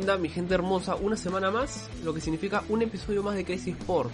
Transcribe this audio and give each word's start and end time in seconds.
mi 0.00 0.30
gente 0.30 0.54
hermosa, 0.54 0.96
una 0.96 1.14
semana 1.14 1.50
más, 1.50 1.90
lo 2.02 2.14
que 2.14 2.22
significa 2.22 2.64
un 2.70 2.80
episodio 2.80 3.22
más 3.22 3.34
de 3.34 3.44
Crazy 3.44 3.72
Sport. 3.72 4.10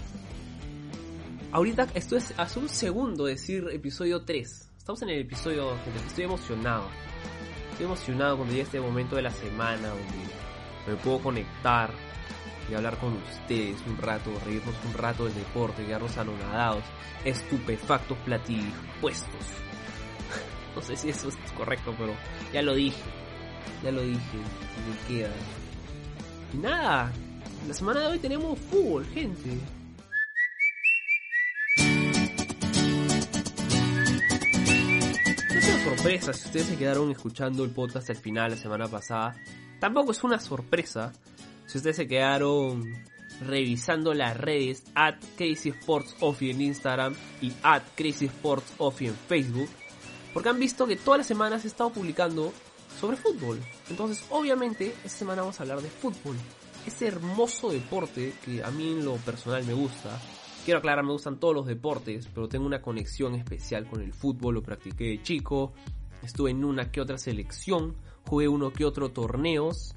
Ahorita 1.52 1.86
esto 1.94 2.16
es 2.16 2.34
hace 2.36 2.58
un 2.58 2.68
segundo 2.68 3.24
decir 3.24 3.68
episodio 3.72 4.24
3. 4.24 4.70
Estamos 4.76 5.00
en 5.02 5.10
el 5.10 5.20
episodio, 5.20 5.70
gente, 5.84 6.00
estoy 6.08 6.24
emocionado. 6.24 6.88
Estoy 7.70 7.86
emocionado 7.86 8.36
cuando 8.36 8.52
llegue 8.52 8.64
este 8.64 8.80
momento 8.80 9.14
de 9.14 9.22
la 9.22 9.30
semana 9.30 9.88
donde 9.88 10.88
me 10.88 10.96
puedo 10.96 11.20
conectar 11.20 11.90
y 12.68 12.74
hablar 12.74 12.98
con 12.98 13.16
ustedes 13.16 13.80
un 13.86 13.96
rato, 13.96 14.30
reírnos 14.44 14.74
un 14.84 14.94
rato 14.94 15.24
del 15.24 15.34
deporte, 15.34 15.86
quedarnos 15.86 16.18
anonadados, 16.18 16.82
estupefactos, 17.24 18.18
puestos. 19.00 19.30
No 20.74 20.82
sé 20.82 20.94
si 20.94 21.08
eso 21.08 21.28
es 21.28 21.52
correcto, 21.52 21.94
pero 21.96 22.12
ya 22.52 22.60
lo 22.60 22.74
dije. 22.74 23.00
Ya 23.82 23.90
lo 23.90 24.02
dije, 24.02 24.20
me 24.28 25.08
queda. 25.08 25.32
Nada, 26.60 27.12
la 27.68 27.74
semana 27.74 28.00
de 28.00 28.06
hoy 28.06 28.18
tenemos 28.18 28.58
fútbol, 28.58 29.04
gente. 29.06 29.50
No 35.50 35.58
es 35.58 35.68
una 35.68 35.84
sorpresa 35.84 36.32
si 36.32 36.46
ustedes 36.46 36.66
se 36.66 36.76
quedaron 36.76 37.10
escuchando 37.10 37.62
el 37.62 37.70
podcast 37.70 38.08
al 38.08 38.16
final 38.16 38.52
la 38.52 38.56
semana 38.56 38.88
pasada. 38.88 39.36
Tampoco 39.78 40.12
es 40.12 40.24
una 40.24 40.40
sorpresa 40.40 41.12
si 41.66 41.76
ustedes 41.76 41.96
se 41.96 42.08
quedaron 42.08 42.84
revisando 43.46 44.14
las 44.14 44.34
redes 44.34 44.84
at 44.94 45.16
Crazy 45.36 45.68
Sports 45.70 46.16
en 46.40 46.62
Instagram 46.62 47.14
y 47.42 47.52
at 47.62 47.82
Crazy 47.94 48.26
Sports 48.26 48.72
en 49.00 49.14
Facebook 49.14 49.68
porque 50.32 50.50
han 50.50 50.58
visto 50.58 50.86
que 50.86 50.96
todas 50.96 51.18
las 51.18 51.26
semanas 51.26 51.64
he 51.64 51.68
estado 51.68 51.88
publicando 51.88 52.52
sobre 52.98 53.16
fútbol. 53.16 53.60
Entonces, 53.90 54.24
obviamente, 54.30 54.94
esta 55.04 55.18
semana 55.18 55.42
vamos 55.42 55.58
a 55.60 55.62
hablar 55.62 55.80
de 55.80 55.90
fútbol. 55.90 56.36
Ese 56.86 57.08
hermoso 57.08 57.70
deporte 57.70 58.34
que 58.44 58.62
a 58.62 58.70
mí 58.70 58.92
en 58.92 59.04
lo 59.04 59.16
personal 59.16 59.64
me 59.64 59.74
gusta. 59.74 60.20
Quiero 60.64 60.78
aclarar, 60.78 61.04
me 61.04 61.12
gustan 61.12 61.38
todos 61.38 61.54
los 61.54 61.66
deportes, 61.66 62.28
pero 62.34 62.48
tengo 62.48 62.66
una 62.66 62.82
conexión 62.82 63.34
especial 63.34 63.88
con 63.88 64.00
el 64.00 64.12
fútbol, 64.12 64.54
lo 64.54 64.62
practiqué 64.62 65.04
de 65.04 65.22
chico, 65.22 65.72
estuve 66.22 66.50
en 66.50 66.64
una 66.64 66.90
que 66.90 67.00
otra 67.00 67.18
selección, 67.18 67.94
jugué 68.26 68.48
uno 68.48 68.72
que 68.72 68.84
otro 68.84 69.10
torneos. 69.10 69.94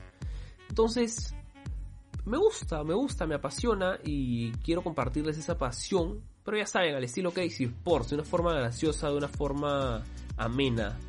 Entonces, 0.70 1.34
me 2.26 2.38
gusta, 2.38 2.84
me 2.84 2.94
gusta, 2.94 3.26
me 3.26 3.36
apasiona 3.36 3.98
y 4.04 4.52
quiero 4.64 4.84
compartirles 4.84 5.38
esa 5.40 5.58
pasión, 5.58 6.22
pero 6.44 6.58
ya 6.58 6.68
saben, 6.68 6.94
al 6.94 7.04
estilo 7.04 7.32
Crazy 7.32 7.64
Sports, 7.64 8.10
de 8.10 8.16
una 8.18 8.26
forma 8.26 8.54
graciosa, 8.54 9.10
de 9.10 9.18
una 9.18 9.28
forma 9.28 10.04
amena. 10.38 11.00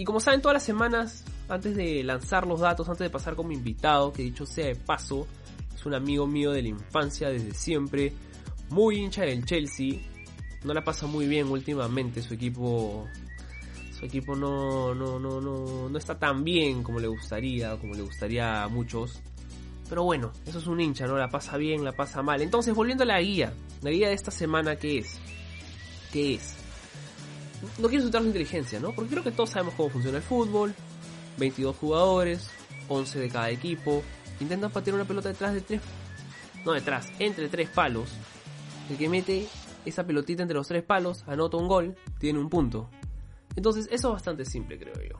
Y 0.00 0.04
como 0.04 0.18
saben, 0.18 0.40
todas 0.40 0.54
las 0.54 0.62
semanas, 0.62 1.24
antes 1.46 1.76
de 1.76 2.02
lanzar 2.02 2.46
los 2.46 2.60
datos, 2.60 2.88
antes 2.88 3.04
de 3.04 3.10
pasar 3.10 3.36
con 3.36 3.46
mi 3.46 3.54
invitado, 3.54 4.14
que 4.14 4.22
dicho 4.22 4.46
sea 4.46 4.64
de 4.64 4.74
paso, 4.74 5.26
es 5.74 5.84
un 5.84 5.92
amigo 5.92 6.26
mío 6.26 6.52
de 6.52 6.62
la 6.62 6.68
infancia 6.68 7.28
desde 7.28 7.52
siempre, 7.52 8.10
muy 8.70 8.96
hincha 8.96 9.24
del 9.24 9.44
Chelsea, 9.44 10.00
no 10.64 10.72
la 10.72 10.82
pasa 10.82 11.06
muy 11.06 11.26
bien 11.26 11.48
últimamente, 11.48 12.22
su 12.22 12.32
equipo 12.32 13.06
su 13.98 14.06
equipo 14.06 14.34
no, 14.34 14.94
no, 14.94 15.18
no, 15.18 15.38
no, 15.38 15.90
no 15.90 15.98
está 15.98 16.18
tan 16.18 16.44
bien 16.44 16.82
como 16.82 16.98
le 16.98 17.08
gustaría, 17.08 17.76
como 17.76 17.92
le 17.92 18.00
gustaría 18.00 18.62
a 18.62 18.68
muchos. 18.68 19.20
Pero 19.86 20.04
bueno, 20.04 20.32
eso 20.46 20.60
es 20.60 20.66
un 20.66 20.80
hincha, 20.80 21.06
¿no? 21.06 21.18
La 21.18 21.28
pasa 21.28 21.58
bien, 21.58 21.84
la 21.84 21.92
pasa 21.92 22.22
mal. 22.22 22.40
Entonces, 22.40 22.74
volviendo 22.74 23.04
a 23.04 23.06
la 23.06 23.20
guía, 23.20 23.52
la 23.82 23.90
guía 23.90 24.08
de 24.08 24.14
esta 24.14 24.30
semana, 24.30 24.76
¿qué 24.76 25.00
es? 25.00 25.18
¿Qué 26.10 26.36
es? 26.36 26.59
No 27.78 27.88
quiero 27.88 27.96
insultar 27.96 28.22
su 28.22 28.28
inteligencia, 28.28 28.80
¿no? 28.80 28.92
Porque 28.92 29.10
creo 29.10 29.22
que 29.22 29.32
todos 29.32 29.50
sabemos 29.50 29.74
cómo 29.74 29.90
funciona 29.90 30.18
el 30.18 30.22
fútbol. 30.22 30.74
22 31.38 31.76
jugadores, 31.76 32.50
11 32.88 33.18
de 33.18 33.28
cada 33.28 33.50
equipo. 33.50 34.02
Intentan 34.40 34.70
patear 34.70 34.96
una 34.96 35.04
pelota 35.04 35.28
detrás 35.28 35.54
de 35.54 35.60
tres... 35.60 35.80
No 36.64 36.72
detrás, 36.72 37.10
entre 37.18 37.48
tres 37.48 37.70
palos. 37.70 38.10
El 38.90 38.96
que 38.96 39.08
mete 39.08 39.46
esa 39.84 40.04
pelotita 40.04 40.42
entre 40.42 40.56
los 40.56 40.68
tres 40.68 40.82
palos, 40.82 41.24
anota 41.26 41.56
un 41.56 41.68
gol, 41.68 41.96
tiene 42.18 42.38
un 42.38 42.48
punto. 42.48 42.90
Entonces 43.56 43.86
eso 43.90 44.08
es 44.08 44.12
bastante 44.12 44.44
simple, 44.44 44.78
creo 44.78 44.94
yo. 44.94 45.18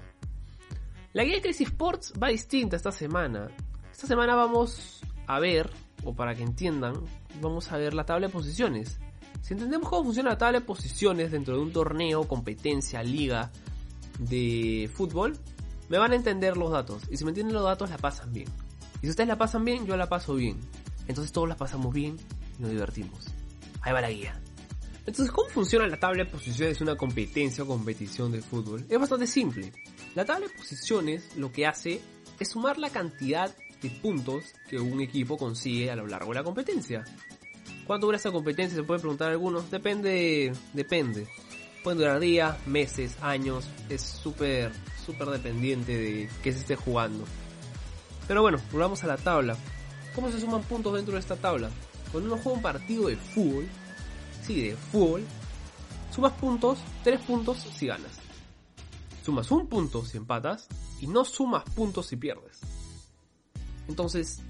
La 1.13 1.25
guía 1.25 1.37
de 1.37 1.43
Crazy 1.43 1.65
Sports 1.65 2.13
va 2.23 2.29
distinta 2.29 2.77
esta 2.77 2.93
semana. 2.93 3.49
Esta 3.91 4.07
semana 4.07 4.35
vamos 4.35 5.01
a 5.27 5.41
ver, 5.41 5.71
o 6.05 6.15
para 6.15 6.35
que 6.35 6.43
entiendan, 6.43 6.95
vamos 7.41 7.73
a 7.73 7.79
ver 7.79 7.95
la 7.95 8.05
tabla 8.05 8.29
de 8.29 8.33
posiciones. 8.33 9.01
Si 9.43 9.55
entendemos 9.55 9.89
cómo 9.89 10.05
funciona 10.05 10.31
la 10.31 10.39
tabla 10.39 10.61
de 10.61 10.67
posiciones 10.67 11.33
dentro 11.33 11.57
de 11.57 11.63
un 11.63 11.73
torneo, 11.73 12.29
competencia, 12.29 13.03
liga 13.03 13.51
de 14.19 14.91
fútbol, 14.93 15.37
me 15.89 15.99
van 15.99 16.13
a 16.13 16.17
entender 16.17 16.57
los 16.57 16.71
datos. 16.71 17.03
Y 17.11 17.17
si 17.17 17.25
me 17.25 17.31
entienden 17.31 17.55
los 17.55 17.65
datos, 17.65 17.91
la 17.91 17.99
pasan 17.99 18.33
bien. 18.33 18.49
Y 18.99 19.07
si 19.07 19.11
ustedes 19.11 19.29
la 19.29 19.39
pasan 19.39 19.65
bien, 19.65 19.87
yo 19.87 19.97
la 19.97 20.09
paso 20.09 20.35
bien. 20.35 20.59
Entonces 21.09 21.33
todos 21.33 21.49
la 21.49 21.57
pasamos 21.57 21.93
bien 21.93 22.17
y 22.59 22.63
nos 22.63 22.71
divertimos. 22.71 23.27
Ahí 23.81 23.93
va 23.93 24.01
la 24.01 24.11
guía. 24.11 24.41
Entonces, 25.07 25.33
¿cómo 25.33 25.49
funciona 25.49 25.87
la 25.87 25.99
tabla 25.99 26.25
de 26.25 26.31
posiciones 26.31 26.79
de 26.79 26.85
una 26.85 26.97
competencia 26.97 27.65
o 27.65 27.67
competición 27.67 28.31
de 28.31 28.43
fútbol? 28.43 28.85
Es 28.89 28.99
bastante 28.99 29.27
simple. 29.27 29.73
La 30.15 30.25
tabla 30.25 30.47
de 30.47 30.55
posiciones 30.55 31.37
lo 31.37 31.51
que 31.51 31.67
hace 31.67 32.01
es 32.39 32.49
sumar 32.49 32.79
la 32.79 32.91
cantidad 32.91 33.53
de 33.83 33.91
puntos 33.91 34.45
que 34.69 34.79
un 34.79 35.01
equipo 35.01 35.37
consigue 35.37 35.91
a 35.91 35.97
lo 35.97 36.07
largo 36.07 36.29
de 36.29 36.35
la 36.37 36.45
competencia. 36.45 37.05
¿Cuánto 37.91 38.07
dura 38.07 38.19
esta 38.19 38.31
competencia? 38.31 38.77
Se 38.77 38.85
pueden 38.85 39.01
preguntar 39.01 39.33
algunos. 39.33 39.69
Depende, 39.69 40.53
depende. 40.73 41.27
Pueden 41.83 41.99
durar 41.99 42.21
días, 42.21 42.65
meses, 42.65 43.17
años. 43.21 43.69
Es 43.89 44.03
súper, 44.03 44.71
súper 45.05 45.27
dependiente 45.27 45.99
de 45.99 46.31
qué 46.41 46.53
se 46.53 46.61
esté 46.61 46.77
jugando. 46.77 47.25
Pero 48.29 48.43
bueno, 48.43 48.59
volvamos 48.71 49.03
a 49.03 49.09
la 49.09 49.17
tabla. 49.17 49.57
¿Cómo 50.15 50.31
se 50.31 50.39
suman 50.39 50.63
puntos 50.63 50.95
dentro 50.95 51.15
de 51.15 51.19
esta 51.19 51.35
tabla? 51.35 51.69
Cuando 52.13 52.33
uno 52.33 52.41
juega 52.41 52.59
un 52.59 52.63
partido 52.63 53.09
de 53.09 53.17
fútbol, 53.17 53.67
sí, 54.47 54.69
de 54.69 54.77
fútbol, 54.77 55.25
sumas 56.15 56.35
puntos, 56.35 56.79
tres 57.03 57.21
puntos 57.23 57.59
si 57.59 57.89
ganas. 57.89 58.21
Sumas 59.25 59.51
un 59.51 59.67
punto 59.67 60.05
si 60.05 60.17
empatas 60.17 60.69
y 61.01 61.09
no 61.09 61.25
sumas 61.25 61.65
puntos 61.65 62.07
si 62.07 62.15
pierdes. 62.15 62.61
Entonces, 63.89 64.43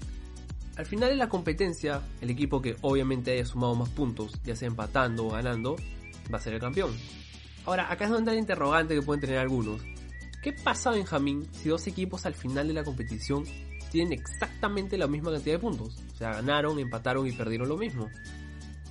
al 0.81 0.87
final 0.87 1.11
de 1.11 1.15
la 1.15 1.29
competencia, 1.29 2.01
el 2.21 2.31
equipo 2.31 2.59
que 2.59 2.75
obviamente 2.81 3.31
haya 3.31 3.45
sumado 3.45 3.75
más 3.75 3.89
puntos, 3.89 4.33
ya 4.43 4.55
sea 4.55 4.67
empatando 4.67 5.27
o 5.27 5.29
ganando, 5.29 5.75
va 6.33 6.39
a 6.39 6.41
ser 6.41 6.55
el 6.55 6.59
campeón. 6.59 6.89
Ahora, 7.65 7.91
acá 7.91 8.05
es 8.05 8.09
donde 8.09 8.31
entra 8.31 8.33
el 8.33 8.39
interrogante 8.39 8.95
que 8.95 9.03
pueden 9.03 9.21
tener 9.21 9.37
algunos. 9.37 9.79
¿Qué 10.41 10.53
pasa, 10.53 10.89
Benjamín, 10.89 11.47
si 11.51 11.69
dos 11.69 11.85
equipos 11.85 12.25
al 12.25 12.33
final 12.33 12.67
de 12.67 12.73
la 12.73 12.83
competición 12.83 13.43
tienen 13.91 14.11
exactamente 14.11 14.97
la 14.97 15.05
misma 15.05 15.31
cantidad 15.31 15.53
de 15.53 15.59
puntos? 15.59 15.99
O 16.15 16.17
sea, 16.17 16.31
ganaron, 16.31 16.79
empataron 16.79 17.27
y 17.27 17.31
perdieron 17.31 17.69
lo 17.69 17.77
mismo. 17.77 18.09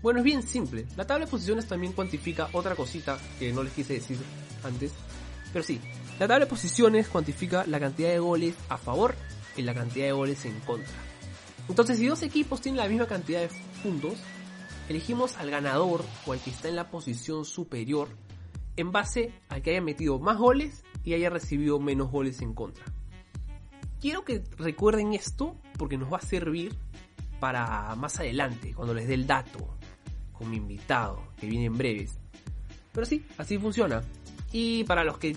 Bueno, 0.00 0.20
es 0.20 0.24
bien 0.24 0.44
simple. 0.44 0.86
La 0.96 1.08
tabla 1.08 1.24
de 1.24 1.30
posiciones 1.32 1.66
también 1.66 1.92
cuantifica 1.92 2.50
otra 2.52 2.76
cosita 2.76 3.18
que 3.40 3.52
no 3.52 3.64
les 3.64 3.72
quise 3.72 3.94
decir 3.94 4.16
antes. 4.62 4.92
Pero 5.52 5.64
sí, 5.64 5.80
la 6.20 6.28
tabla 6.28 6.44
de 6.44 6.50
posiciones 6.50 7.08
cuantifica 7.08 7.66
la 7.66 7.80
cantidad 7.80 8.10
de 8.10 8.20
goles 8.20 8.54
a 8.68 8.78
favor 8.78 9.16
y 9.56 9.62
la 9.62 9.74
cantidad 9.74 10.06
de 10.06 10.12
goles 10.12 10.44
en 10.44 10.54
contra. 10.60 11.09
Entonces, 11.70 11.98
si 11.98 12.06
dos 12.06 12.22
equipos 12.24 12.60
tienen 12.60 12.78
la 12.78 12.88
misma 12.88 13.06
cantidad 13.06 13.40
de 13.40 13.48
puntos, 13.82 14.18
elegimos 14.88 15.36
al 15.36 15.52
ganador 15.52 16.04
o 16.26 16.32
al 16.32 16.40
que 16.40 16.50
está 16.50 16.68
en 16.68 16.74
la 16.74 16.90
posición 16.90 17.44
superior 17.44 18.08
en 18.76 18.90
base 18.90 19.32
a 19.48 19.60
que 19.60 19.70
haya 19.70 19.80
metido 19.80 20.18
más 20.18 20.36
goles 20.36 20.82
y 21.04 21.14
haya 21.14 21.30
recibido 21.30 21.78
menos 21.78 22.10
goles 22.10 22.42
en 22.42 22.54
contra. 22.54 22.84
Quiero 24.00 24.24
que 24.24 24.42
recuerden 24.58 25.12
esto 25.12 25.56
porque 25.78 25.96
nos 25.96 26.12
va 26.12 26.16
a 26.16 26.22
servir 26.22 26.74
para 27.38 27.94
más 27.94 28.18
adelante, 28.18 28.74
cuando 28.74 28.92
les 28.92 29.06
dé 29.06 29.14
el 29.14 29.28
dato 29.28 29.76
con 30.32 30.50
mi 30.50 30.56
invitado, 30.56 31.22
que 31.38 31.46
viene 31.46 31.66
en 31.66 31.78
breves. 31.78 32.18
Pero 32.92 33.06
sí, 33.06 33.24
así 33.38 33.58
funciona. 33.58 34.02
Y 34.52 34.82
para 34.84 35.04
los 35.04 35.18
que 35.18 35.36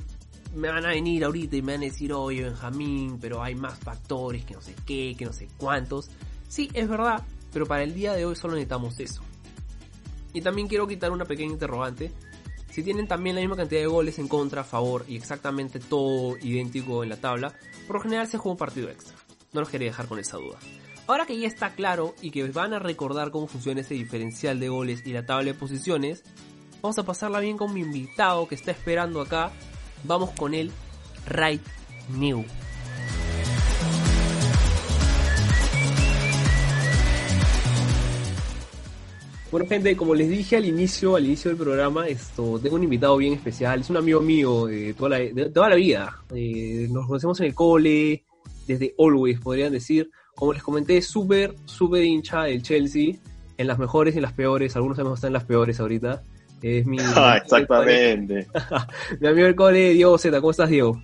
me 0.56 0.70
van 0.70 0.86
a 0.86 0.90
venir 0.90 1.24
ahorita 1.24 1.56
y 1.56 1.62
me 1.62 1.74
van 1.74 1.82
a 1.82 1.86
decir, 1.86 2.14
oye 2.14 2.44
Benjamín, 2.44 3.18
pero 3.20 3.42
hay 3.42 3.56
más 3.56 3.78
factores, 3.80 4.46
que 4.46 4.54
no 4.54 4.62
sé 4.62 4.76
qué, 4.86 5.16
que 5.18 5.26
no 5.26 5.34
sé 5.34 5.48
cuántos. 5.58 6.10
Sí, 6.48 6.70
es 6.74 6.88
verdad, 6.88 7.24
pero 7.52 7.66
para 7.66 7.84
el 7.84 7.94
día 7.94 8.14
de 8.14 8.26
hoy 8.26 8.36
solo 8.36 8.54
necesitamos 8.54 9.00
eso. 9.00 9.22
Y 10.34 10.42
también 10.42 10.68
quiero 10.68 10.88
quitar 10.88 11.12
una 11.12 11.26
pequeña 11.26 11.54
interrogante. 11.54 12.12
Si 12.72 12.82
tienen 12.82 13.08
también 13.08 13.36
la 13.36 13.42
misma 13.42 13.56
cantidad 13.56 13.82
de 13.82 13.88
goles 13.88 14.18
en 14.18 14.28
contra, 14.28 14.62
a 14.62 14.64
favor 14.64 15.06
y 15.08 15.16
exactamente 15.16 15.80
todo 15.80 16.38
idéntico 16.38 17.04
en 17.04 17.10
la 17.10 17.18
tabla, 17.18 17.54
por 17.86 17.98
lo 17.98 18.02
general 18.02 18.28
se 18.28 18.38
juega 18.38 18.54
un 18.54 18.58
partido 18.58 18.90
extra. 18.90 19.16
No 19.52 19.60
los 19.60 19.70
quería 19.70 19.90
dejar 19.90 20.08
con 20.08 20.18
esa 20.18 20.38
duda. 20.38 20.58
Ahora 21.06 21.26
que 21.26 21.38
ya 21.38 21.48
está 21.48 21.76
claro 21.76 22.16
y 22.22 22.32
que 22.32 22.48
van 22.50 22.74
a 22.74 22.80
recordar 22.80 23.30
cómo 23.30 23.46
funciona 23.48 23.82
ese 23.82 23.94
diferencial 23.94 24.60
de 24.60 24.70
goles 24.70 25.06
y 25.06 25.12
la 25.12 25.26
tabla 25.26 25.52
de 25.52 25.54
posiciones, 25.54 26.24
vamos 26.82 26.98
a 26.98 27.04
pasarla 27.04 27.40
bien 27.40 27.58
con 27.58 27.74
mi 27.74 27.82
invitado 27.82 28.48
que 28.48 28.56
está 28.56 28.72
esperando 28.72 29.22
acá 29.22 29.52
Vamos 30.04 30.32
con 30.32 30.54
el 30.54 30.72
right 31.28 31.62
new. 32.18 32.44
Bueno 39.52 39.68
gente, 39.68 39.96
como 39.96 40.16
les 40.16 40.30
dije 40.30 40.58
al 40.58 40.66
inicio, 40.66 41.16
al 41.16 41.26
inicio 41.26 41.50
del 41.52 41.60
programa, 41.60 42.08
esto 42.08 42.60
tengo 42.60 42.76
un 42.76 42.84
invitado 42.84 43.16
bien 43.18 43.34
especial, 43.34 43.82
es 43.82 43.90
un 43.92 43.98
amigo 43.98 44.20
mío 44.20 44.66
de 44.66 44.96
toda 44.96 45.20
la, 45.20 45.52
toda 45.54 45.70
la 45.70 45.76
vida. 45.76 46.24
Eh, 46.34 46.88
nos 46.90 47.06
conocemos 47.06 47.40
en 47.40 47.46
el 47.46 47.54
cole, 47.54 48.24
desde 48.66 48.96
Always, 48.98 49.40
podrían 49.40 49.72
decir. 49.72 50.10
Como 50.34 50.54
les 50.54 50.64
comenté, 50.64 51.00
súper, 51.04 51.54
súper 51.66 52.04
hincha 52.04 52.46
del 52.46 52.64
Chelsea, 52.64 53.14
en 53.58 53.68
las 53.68 53.78
mejores 53.78 54.16
y 54.16 54.18
en 54.18 54.24
las 54.24 54.34
peores. 54.34 54.76
Algunos 54.76 54.98
sabemos 54.98 55.18
que 55.18 55.20
están 55.20 55.30
en 55.30 55.34
las 55.34 55.46
peores 55.46 55.80
ahorita. 55.80 56.24
Es 56.64 56.86
mi, 56.86 56.98
Ah, 57.16 57.38
exactamente. 57.38 58.48
mi 59.20 59.28
amigo 59.28 59.48
el 59.48 59.56
cole, 59.56 59.90
Diego 59.94 60.18
Z. 60.18 60.40
¿Cómo 60.40 60.52
estás, 60.52 60.70
Diego? 60.70 61.00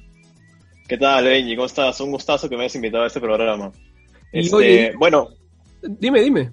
¿Qué 0.87 0.97
tal, 0.97 1.25
Benji? 1.25 1.55
¿Cómo 1.55 1.67
estás? 1.67 1.99
Un 2.01 2.11
gustazo 2.11 2.49
que 2.49 2.55
me 2.57 2.63
hayas 2.63 2.75
invitado 2.75 3.03
a 3.03 3.07
este 3.07 3.19
programa. 3.19 3.71
Este, 4.31 4.55
oye- 4.55 4.93
bueno, 4.97 5.29
Dime, 5.81 6.21
dime. 6.21 6.51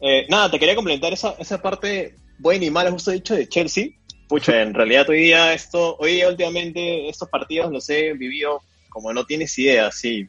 eh, 0.00 0.26
nada, 0.28 0.50
te 0.50 0.58
quería 0.58 0.74
complementar 0.74 1.12
esa, 1.12 1.34
esa 1.38 1.60
parte 1.62 2.14
buena 2.38 2.64
y 2.64 2.70
mala, 2.70 2.90
justo 2.90 3.10
dicho, 3.12 3.34
de 3.34 3.48
Chelsea. 3.48 3.88
Pucha, 4.28 4.60
en 4.62 4.74
realidad 4.74 5.08
hoy 5.08 5.20
día 5.22 5.52
esto, 5.54 5.96
hoy 5.98 6.12
día 6.14 6.28
últimamente 6.28 7.08
estos 7.08 7.28
partidos 7.28 7.72
los 7.72 7.88
he 7.90 8.12
vivido 8.12 8.60
como 8.88 9.12
no 9.12 9.24
tienes 9.24 9.56
idea, 9.58 9.90
sí. 9.92 10.28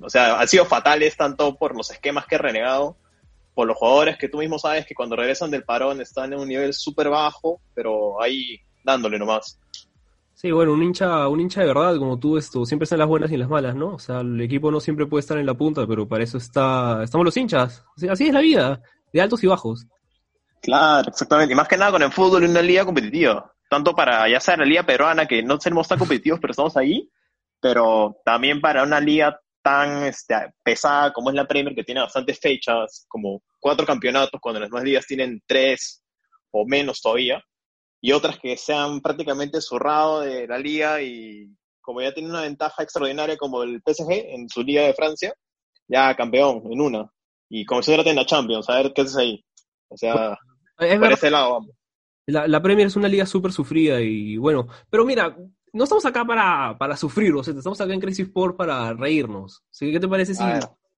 O 0.00 0.08
sea, 0.10 0.38
han 0.40 0.48
sido 0.48 0.64
fatales 0.66 1.16
tanto 1.16 1.54
por 1.56 1.74
los 1.76 1.90
esquemas 1.90 2.26
que 2.26 2.34
he 2.34 2.38
renegado, 2.38 2.96
por 3.54 3.66
los 3.66 3.76
jugadores 3.76 4.16
que 4.16 4.28
tú 4.28 4.38
mismo 4.38 4.58
sabes 4.58 4.86
que 4.86 4.94
cuando 4.94 5.16
regresan 5.16 5.50
del 5.50 5.64
parón 5.64 6.00
están 6.00 6.32
en 6.32 6.40
un 6.40 6.48
nivel 6.48 6.72
súper 6.72 7.08
bajo, 7.08 7.60
pero 7.74 8.20
ahí 8.22 8.58
dándole 8.84 9.18
nomás. 9.18 9.58
Sí, 10.34 10.50
bueno, 10.50 10.72
un 10.72 10.82
hincha, 10.82 11.28
un 11.28 11.40
hincha 11.40 11.60
de 11.60 11.68
verdad, 11.68 11.96
como 11.98 12.18
tú, 12.18 12.36
esto, 12.36 12.64
siempre 12.64 12.84
están 12.84 12.98
las 12.98 13.06
buenas 13.06 13.30
y 13.30 13.36
las 13.36 13.48
malas, 13.48 13.76
¿no? 13.76 13.94
O 13.94 13.98
sea, 13.98 14.20
el 14.20 14.40
equipo 14.40 14.70
no 14.70 14.80
siempre 14.80 15.06
puede 15.06 15.20
estar 15.20 15.38
en 15.38 15.46
la 15.46 15.54
punta, 15.54 15.86
pero 15.86 16.08
para 16.08 16.24
eso 16.24 16.38
está, 16.38 17.02
estamos 17.04 17.24
los 17.24 17.36
hinchas. 17.36 17.84
Así 18.10 18.26
es 18.26 18.32
la 18.32 18.40
vida, 18.40 18.80
de 19.12 19.20
altos 19.20 19.44
y 19.44 19.46
bajos. 19.46 19.86
Claro, 20.60 21.08
exactamente. 21.10 21.52
Y 21.52 21.56
más 21.56 21.68
que 21.68 21.76
nada 21.76 21.92
con 21.92 22.02
el 22.02 22.10
fútbol 22.10 22.44
en 22.44 22.50
una 22.50 22.62
liga 22.62 22.84
competitiva. 22.84 23.52
Tanto 23.68 23.94
para, 23.94 24.28
ya 24.28 24.40
sea 24.40 24.56
la 24.56 24.64
liga 24.64 24.82
peruana, 24.82 25.26
que 25.26 25.42
no 25.42 25.60
seremos 25.60 25.86
tan 25.86 25.98
competitivos, 25.98 26.40
pero 26.40 26.50
estamos 26.50 26.76
ahí, 26.76 27.08
pero 27.60 28.16
también 28.24 28.60
para 28.60 28.82
una 28.82 29.00
liga 29.00 29.40
tan 29.62 30.04
este, 30.04 30.34
pesada 30.62 31.12
como 31.12 31.30
es 31.30 31.36
la 31.36 31.46
Premier, 31.46 31.74
que 31.74 31.84
tiene 31.84 32.00
bastantes 32.00 32.38
fechas, 32.38 33.06
como 33.08 33.42
cuatro 33.60 33.86
campeonatos, 33.86 34.40
cuando 34.40 34.60
las 34.60 34.68
demás 34.68 34.84
ligas 34.84 35.06
tienen 35.06 35.40
tres 35.46 36.02
o 36.50 36.66
menos 36.66 37.00
todavía, 37.00 37.42
y 38.00 38.12
otras 38.12 38.38
que 38.38 38.56
se 38.56 38.74
han 38.74 39.00
prácticamente 39.00 39.60
zurrado 39.60 40.20
de 40.20 40.46
la 40.46 40.58
liga 40.58 41.00
y 41.00 41.48
como 41.80 42.00
ya 42.00 42.12
tiene 42.12 42.30
una 42.30 42.42
ventaja 42.42 42.82
extraordinaria 42.82 43.36
como 43.36 43.62
el 43.62 43.80
PSG 43.84 44.10
en 44.10 44.48
su 44.48 44.62
liga 44.62 44.82
de 44.82 44.94
Francia, 44.94 45.34
ya 45.88 46.14
campeón 46.16 46.62
en 46.70 46.80
una. 46.80 47.10
Y 47.48 47.64
si 47.82 47.92
en 47.92 48.16
la 48.16 48.24
Champions, 48.24 48.68
a 48.68 48.76
ver 48.76 48.92
qué 48.94 49.02
haces 49.02 49.16
ahí. 49.16 49.44
O 49.88 49.96
sea, 49.96 50.38
Es 50.78 50.98
por 50.98 51.00
verdad, 51.00 51.12
ese 51.12 51.30
lado 51.30 51.52
vamos. 51.52 51.70
la, 52.26 52.48
la 52.48 52.62
Premier 52.62 52.86
es 52.86 52.96
una 52.96 53.08
liga 53.08 53.26
súper 53.26 53.52
sufrida 53.52 54.00
y 54.00 54.36
bueno, 54.38 54.68
pero 54.88 55.04
mira, 55.04 55.36
no 55.72 55.84
estamos 55.84 56.04
acá 56.04 56.24
para, 56.24 56.76
para 56.78 56.96
sufrir, 56.96 57.32
o 57.34 57.42
sea, 57.42 57.54
estamos 57.54 57.80
acá 57.80 57.92
en 57.92 58.00
Crisis 58.00 58.26
Sport 58.26 58.56
para 58.56 58.92
reírnos. 58.92 59.62
Así 59.70 59.86
que, 59.86 59.92
¿qué 59.92 60.00
te 60.00 60.08
parece 60.08 60.34
si 60.34 60.44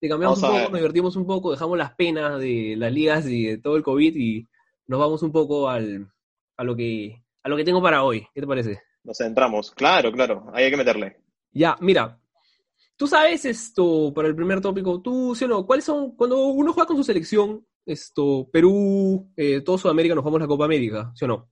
te 0.00 0.08
cambiamos 0.08 0.42
un 0.42 0.48
poco, 0.48 0.60
nos 0.60 0.74
divertimos 0.74 1.16
un 1.16 1.26
poco, 1.26 1.50
dejamos 1.52 1.78
las 1.78 1.94
penas 1.94 2.38
de 2.38 2.74
las 2.76 2.92
ligas 2.92 3.26
y 3.26 3.44
de 3.46 3.58
todo 3.58 3.76
el 3.76 3.82
COVID 3.82 4.14
y 4.16 4.48
nos 4.86 5.00
vamos 5.00 5.22
un 5.22 5.32
poco 5.32 5.68
al, 5.68 6.08
a 6.56 6.64
lo 6.64 6.76
que 6.76 7.22
a 7.42 7.48
lo 7.48 7.56
que 7.56 7.64
tengo 7.64 7.82
para 7.82 8.02
hoy. 8.02 8.26
¿Qué 8.34 8.40
te 8.40 8.46
parece? 8.46 8.82
Nos 9.02 9.18
centramos. 9.18 9.70
Claro, 9.70 10.10
claro. 10.10 10.46
Ahí 10.52 10.64
hay 10.64 10.70
que 10.70 10.76
meterle. 10.76 11.18
Ya, 11.52 11.76
mira, 11.80 12.18
tú 12.96 13.06
sabes 13.06 13.44
esto, 13.44 14.12
para 14.14 14.28
el 14.28 14.34
primer 14.34 14.60
tópico, 14.60 15.00
tú, 15.00 15.34
sí 15.34 15.44
o 15.44 15.48
no, 15.48 15.66
¿cuáles 15.66 15.84
son, 15.84 16.16
cuando 16.16 16.46
uno 16.48 16.72
juega 16.72 16.86
con 16.86 16.96
su 16.96 17.04
selección, 17.04 17.66
esto, 17.86 18.48
Perú, 18.50 19.30
eh, 19.36 19.60
todo 19.60 19.78
Sudamérica, 19.78 20.14
nos 20.14 20.24
vamos 20.24 20.40
a 20.40 20.44
la 20.44 20.48
Copa 20.48 20.64
América, 20.64 21.12
¿sí 21.14 21.24
o 21.26 21.28
no? 21.28 21.50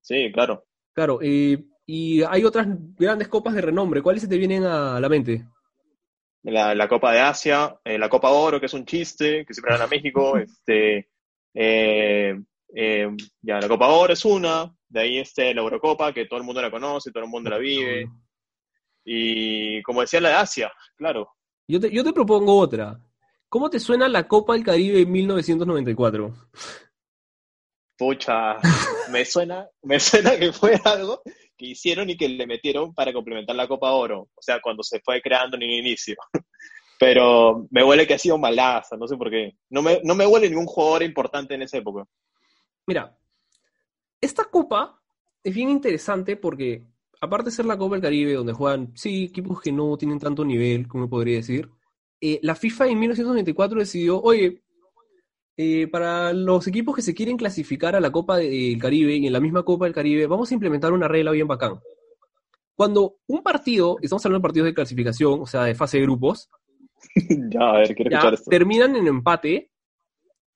Sí, 0.00 0.30
claro. 0.32 0.66
Claro, 0.92 1.18
eh, 1.22 1.64
y 1.86 2.22
hay 2.22 2.44
otras 2.44 2.66
grandes 2.96 3.28
copas 3.28 3.54
de 3.54 3.60
renombre, 3.60 4.02
¿cuáles 4.02 4.22
se 4.22 4.28
te 4.28 4.38
vienen 4.38 4.64
a 4.64 4.98
la 4.98 5.08
mente? 5.08 5.44
La, 6.42 6.74
la 6.74 6.88
Copa 6.88 7.12
de 7.12 7.20
Asia, 7.20 7.78
eh, 7.84 7.98
la 7.98 8.08
Copa 8.08 8.30
Oro, 8.30 8.60
que 8.60 8.66
es 8.66 8.74
un 8.74 8.84
chiste, 8.84 9.46
que 9.46 9.54
siempre 9.54 9.74
gana 9.74 9.86
México. 9.86 10.36
este, 10.38 11.08
eh, 11.54 12.38
eh, 12.74 13.10
ya, 13.40 13.60
la 13.60 13.68
Copa 13.68 13.88
Oro 13.88 14.12
es 14.12 14.24
una. 14.24 14.74
De 14.86 15.00
ahí 15.00 15.18
este, 15.18 15.54
la 15.54 15.62
Eurocopa, 15.62 16.12
que 16.12 16.26
todo 16.26 16.38
el 16.38 16.44
mundo 16.44 16.62
la 16.62 16.70
conoce, 16.70 17.10
todo 17.10 17.24
el 17.24 17.30
mundo 17.30 17.50
la 17.50 17.58
vive. 17.58 18.08
Y 19.04 19.82
como 19.82 20.02
decía, 20.02 20.20
la 20.20 20.28
de 20.30 20.34
Asia, 20.36 20.72
claro. 20.96 21.30
Yo 21.66 21.80
te, 21.80 21.90
yo 21.90 22.04
te 22.04 22.12
propongo 22.12 22.58
otra. 22.58 23.00
¿Cómo 23.48 23.70
te 23.70 23.80
suena 23.80 24.08
la 24.08 24.28
Copa 24.28 24.52
del 24.52 24.64
Caribe 24.64 25.00
en 25.00 25.12
1994? 25.12 26.34
Pucha, 27.96 28.56
me 29.10 29.24
suena, 29.24 29.66
me 29.82 29.98
suena 29.98 30.36
que 30.36 30.52
fue 30.52 30.78
algo 30.84 31.22
que 31.56 31.66
hicieron 31.66 32.10
y 32.10 32.16
que 32.16 32.28
le 32.28 32.46
metieron 32.46 32.94
para 32.94 33.12
complementar 33.12 33.56
la 33.56 33.68
Copa 33.68 33.92
Oro. 33.92 34.28
O 34.34 34.42
sea, 34.42 34.60
cuando 34.60 34.82
se 34.82 35.00
fue 35.00 35.20
creando 35.20 35.56
en 35.56 35.62
el 35.62 35.70
inicio. 35.70 36.16
Pero 36.98 37.66
me 37.70 37.84
huele 37.84 38.06
que 38.06 38.14
ha 38.14 38.18
sido 38.18 38.38
malaza, 38.38 38.96
no 38.96 39.06
sé 39.06 39.16
por 39.16 39.30
qué. 39.30 39.56
No 39.68 39.82
me, 39.82 40.00
no 40.04 40.14
me 40.14 40.26
huele 40.26 40.48
ningún 40.48 40.66
jugador 40.66 41.02
importante 41.02 41.54
en 41.54 41.62
esa 41.62 41.78
época. 41.78 42.04
Mira, 42.86 43.16
esta 44.20 44.44
copa 44.44 45.00
es 45.42 45.54
bien 45.54 45.68
interesante 45.70 46.36
porque, 46.36 46.86
aparte 47.20 47.50
de 47.50 47.56
ser 47.56 47.66
la 47.66 47.76
Copa 47.76 47.96
del 47.96 48.02
Caribe, 48.02 48.32
donde 48.34 48.52
juegan, 48.52 48.92
sí, 48.96 49.24
equipos 49.24 49.60
que 49.60 49.72
no 49.72 49.96
tienen 49.96 50.18
tanto 50.18 50.44
nivel, 50.44 50.88
como 50.88 51.08
podría 51.08 51.36
decir, 51.36 51.70
eh, 52.20 52.38
la 52.42 52.54
FIFA 52.54 52.88
en 52.88 52.98
1994 53.00 53.80
decidió, 53.80 54.22
oye, 54.22 54.63
eh, 55.56 55.86
para 55.88 56.32
los 56.32 56.66
equipos 56.66 56.96
que 56.96 57.02
se 57.02 57.14
quieren 57.14 57.36
clasificar 57.36 57.94
a 57.94 58.00
la 58.00 58.10
Copa 58.10 58.38
del 58.38 58.78
Caribe 58.80 59.14
y 59.16 59.26
en 59.26 59.32
la 59.32 59.40
misma 59.40 59.62
Copa 59.62 59.84
del 59.84 59.94
Caribe, 59.94 60.26
vamos 60.26 60.50
a 60.50 60.54
implementar 60.54 60.92
una 60.92 61.08
regla 61.08 61.30
bien 61.30 61.46
bacán. 61.46 61.80
Cuando 62.74 63.16
un 63.28 63.42
partido, 63.42 63.96
estamos 64.02 64.24
hablando 64.26 64.40
de 64.40 64.48
partidos 64.48 64.66
de 64.66 64.74
clasificación, 64.74 65.40
o 65.40 65.46
sea, 65.46 65.62
de 65.64 65.74
fase 65.76 65.98
de 65.98 66.02
grupos, 66.04 66.50
ya, 67.50 67.70
a 67.70 67.78
ver, 67.78 67.94
quiero 67.94 68.10
ya 68.10 68.16
escuchar 68.18 68.34
esto. 68.34 68.50
terminan 68.50 68.96
en 68.96 69.06
empate, 69.06 69.70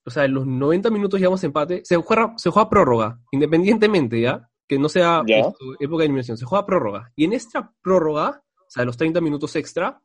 o 0.05 0.09
sea, 0.09 0.25
en 0.25 0.33
los 0.33 0.45
90 0.45 0.89
minutos 0.89 1.19
llegamos 1.19 1.41
a 1.43 1.45
empate, 1.45 1.81
se 1.85 1.95
juega, 1.95 2.33
se 2.37 2.49
juega 2.49 2.69
prórroga, 2.69 3.19
independientemente, 3.31 4.19
¿ya? 4.19 4.49
Que 4.67 4.77
no 4.77 4.89
sea 4.89 5.23
Ya. 5.25 5.37
esto, 5.37 5.57
época 5.79 5.99
de 6.01 6.05
eliminación, 6.05 6.37
se 6.37 6.45
juega 6.45 6.65
prórroga. 6.65 7.11
Y 7.15 7.23
en 7.25 7.33
esta 7.33 7.71
prórroga, 7.81 8.43
o 8.57 8.69
sea, 8.69 8.83
los 8.83 8.97
30 8.97 9.21
minutos 9.21 9.55
extra, 9.55 10.01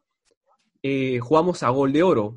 eh, 0.83 1.19
jugamos 1.19 1.63
a 1.63 1.71
gol 1.71 1.93
de 1.93 2.03
oro. 2.03 2.35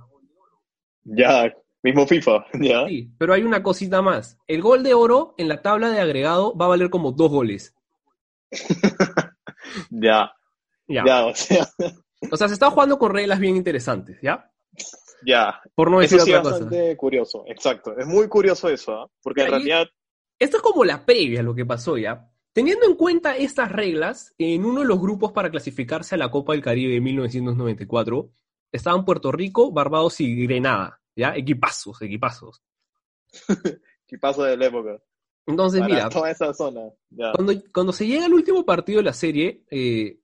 Ya, 1.03 1.53
mismo 1.87 2.07
FIFA, 2.07 2.45
ya. 2.61 2.87
Sí, 2.87 3.09
pero 3.17 3.33
hay 3.33 3.43
una 3.43 3.63
cosita 3.63 4.01
más. 4.01 4.37
El 4.47 4.61
gol 4.61 4.83
de 4.83 4.93
oro 4.93 5.33
en 5.37 5.47
la 5.49 5.61
tabla 5.61 5.89
de 5.89 5.99
agregado 5.99 6.55
va 6.55 6.65
a 6.65 6.69
valer 6.69 6.89
como 6.89 7.11
dos 7.11 7.29
goles. 7.31 7.73
Ya, 9.89 10.31
Ya. 10.87 11.03
ya, 11.05 11.25
o 11.25 11.35
sea, 11.35 11.67
O 12.31 12.37
sea, 12.37 12.47
se 12.47 12.53
está 12.53 12.69
jugando 12.71 12.97
con 12.97 13.13
reglas 13.13 13.39
bien 13.39 13.55
interesantes, 13.57 14.17
¿ya? 14.21 14.49
ya. 15.25 15.61
Por 15.75 15.91
no 15.91 16.01
Eso 16.01 16.15
decir 16.15 16.21
sí 16.25 16.31
otra 16.33 16.41
es 16.41 16.43
cosa. 16.55 16.65
bastante 16.65 16.97
curioso, 16.97 17.43
exacto. 17.47 17.97
Es 17.97 18.07
muy 18.07 18.27
curioso 18.27 18.69
eso, 18.69 18.93
¿ah? 18.93 19.07
Porque 19.21 19.41
en 19.43 19.49
realidad, 19.51 19.87
Esto 20.39 20.57
es 20.57 20.63
como 20.63 20.85
la 20.85 21.05
previa 21.05 21.41
a 21.41 21.43
lo 21.43 21.53
que 21.53 21.65
pasó 21.65 21.97
ya. 21.97 22.29
Teniendo 22.53 22.85
en 22.87 22.95
cuenta 22.95 23.35
estas 23.37 23.71
reglas, 23.71 24.33
en 24.37 24.65
uno 24.65 24.81
de 24.81 24.87
los 24.87 24.99
grupos 24.99 25.31
para 25.31 25.51
clasificarse 25.51 26.15
a 26.15 26.17
la 26.17 26.31
Copa 26.31 26.53
del 26.53 26.63
Caribe 26.63 26.93
de 26.93 27.01
1994 27.01 28.29
estaban 28.71 29.05
Puerto 29.05 29.31
Rico, 29.31 29.71
Barbados 29.71 30.19
y 30.21 30.43
Grenada, 30.45 31.01
¿ya? 31.17 31.35
Equipazos, 31.35 32.01
equipazos. 32.01 32.61
¿qué 34.07 34.17
pasa 34.17 34.45
de 34.45 34.55
la 34.55 34.67
época? 34.67 35.01
Entonces, 35.45 35.81
Para 35.81 35.93
mira, 35.93 36.09
toda 36.09 36.31
esa 36.31 36.53
zona, 36.53 36.81
ya. 37.09 37.31
cuando, 37.33 37.53
cuando 37.73 37.91
se 37.93 38.05
llega 38.07 38.25
al 38.25 38.33
último 38.33 38.65
partido 38.65 38.99
de 38.99 39.03
la 39.03 39.13
serie, 39.13 39.65
eh, 39.71 40.19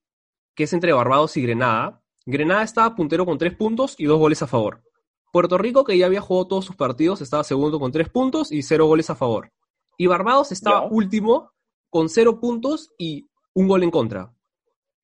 que 0.56 0.64
es 0.64 0.74
entre 0.74 0.94
Barbados 0.94 1.36
y 1.38 1.42
Grenada, 1.42 2.02
Grenada 2.26 2.64
estaba 2.64 2.96
puntero 2.96 3.26
con 3.26 3.38
tres 3.38 3.56
puntos 3.56 3.96
y 3.98 4.06
dos 4.06 4.20
goles 4.20 4.42
a 4.42 4.48
favor. 4.48 4.84
Puerto 5.32 5.58
Rico, 5.58 5.84
que 5.84 5.98
ya 5.98 6.06
había 6.06 6.22
jugado 6.22 6.48
todos 6.48 6.66
sus 6.66 6.76
partidos, 6.76 7.22
estaba 7.22 7.44
segundo 7.44 7.80
con 7.80 7.92
tres 7.92 8.08
puntos 8.10 8.52
y 8.52 8.62
cero 8.64 8.86
goles 8.86 9.10
a 9.10 9.16
favor. 9.16 9.52
Y 9.98 10.08
Barbados 10.08 10.52
estaba 10.52 10.82
Ya. 10.82 10.88
último 10.90 11.52
con 11.90 12.08
cero 12.10 12.40
puntos 12.40 12.92
y 12.98 13.26
un 13.54 13.68
gol 13.68 13.84
en 13.84 13.92
contra. 13.92 14.34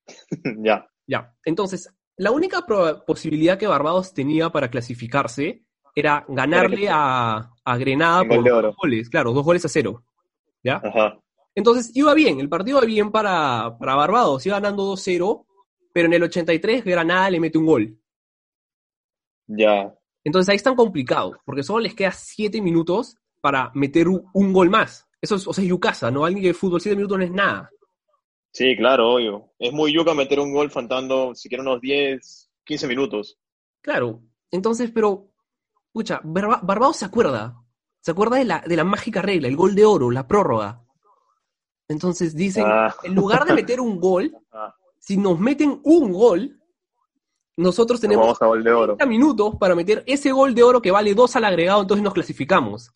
ya. 0.64 0.88
Ya, 1.08 1.36
entonces, 1.44 1.94
la 2.18 2.32
única 2.32 2.66
posibilidad 3.08 3.58
que 3.58 3.68
Barbados 3.68 4.14
tenía 4.14 4.50
para 4.52 4.70
clasificarse 4.70 5.66
era 5.96 6.26
ganarle 6.28 6.88
a, 6.90 7.52
a 7.64 7.78
Grenada 7.78 8.24
por 8.26 8.44
dos 8.44 8.76
goles, 8.76 9.10
claro, 9.10 9.34
dos 9.34 9.44
goles 9.44 9.66
a 9.66 9.70
cero. 9.70 10.04
¿Ya? 10.64 10.82
Ajá. 10.84 11.20
Entonces 11.56 11.96
iba 11.96 12.14
bien, 12.14 12.40
el 12.40 12.50
partido 12.50 12.78
iba 12.78 12.88
bien 12.88 13.12
para, 13.12 13.78
para 13.78 13.96
Barbados, 13.96 14.46
iba 14.46 14.60
ganando 14.60 14.94
2-0, 14.94 15.46
pero 15.94 16.08
en 16.08 16.14
el 16.14 16.24
83 16.24 16.84
Granada 16.86 17.30
le 17.30 17.40
mete 17.40 17.58
un 17.58 17.66
gol. 17.66 18.00
Ya. 19.48 19.94
Entonces 20.24 20.50
ahí 20.50 20.58
están 20.58 20.76
complicados, 20.76 21.38
porque 21.46 21.64
solo 21.64 21.80
les 21.80 21.96
queda 21.96 22.12
7 22.12 22.62
minutos 22.62 23.18
para 23.42 23.72
meter 23.74 24.08
un, 24.08 24.26
un 24.34 24.54
gol 24.54 24.70
más. 24.70 25.08
Eso 25.22 25.36
es, 25.36 25.48
o 25.48 25.54
sea, 25.54 25.64
es 25.64 25.70
Yucasa, 25.70 26.12
¿no? 26.12 26.24
Alguien 26.24 26.44
que 26.44 26.50
de 26.50 26.54
fútbol 26.54 26.82
7 26.82 26.96
minutos 26.96 27.18
no 27.18 27.24
es 27.24 27.32
nada. 27.32 27.70
Sí, 28.52 28.76
claro, 28.76 29.14
obvio. 29.14 29.52
Es 29.60 29.72
muy 29.72 29.94
yuca 29.94 30.14
meter 30.14 30.40
un 30.40 30.54
gol 30.54 30.72
faltando 30.72 31.36
siquiera 31.36 31.62
unos 31.62 31.82
10, 31.82 32.52
15 32.64 32.88
minutos. 32.88 33.38
Claro, 33.82 34.22
entonces, 34.52 34.92
pero, 34.94 35.32
escucha, 35.90 36.22
Barba- 36.24 36.60
Barbados 36.64 36.98
se 36.98 37.06
acuerda, 37.06 37.62
se 38.02 38.12
acuerda 38.12 38.38
de 38.38 38.46
la, 38.46 38.62
de 38.66 38.76
la 38.76 38.84
mágica 38.84 39.22
regla, 39.22 39.48
el 39.48 39.56
gol 39.58 39.76
de 39.76 39.86
oro, 39.86 40.12
la 40.12 40.28
prórroga. 40.28 40.84
Entonces 41.88 42.36
dicen, 42.36 42.66
Ah. 42.68 42.96
en 43.04 43.16
lugar 43.16 43.46
de 43.46 43.54
meter 43.54 43.82
un 43.82 44.00
gol, 44.00 44.32
Ah, 44.52 44.74
si 45.00 45.18
nos 45.18 45.40
meten 45.40 45.80
un 45.84 46.12
gol, 46.12 46.60
nosotros 47.58 47.98
Nos 47.98 48.02
tenemos 48.02 48.40
gol 48.40 48.64
de 48.64 48.72
oro. 48.72 48.96
30 48.96 49.06
minutos 49.06 49.56
para 49.60 49.76
meter 49.76 50.04
ese 50.08 50.32
gol 50.32 50.54
de 50.56 50.64
oro 50.64 50.82
que 50.82 50.92
vale 50.92 51.14
2 51.14 51.36
al 51.36 51.46
agregado, 51.46 51.82
entonces 51.82 52.04
nos 52.04 52.14
clasificamos. 52.14 52.92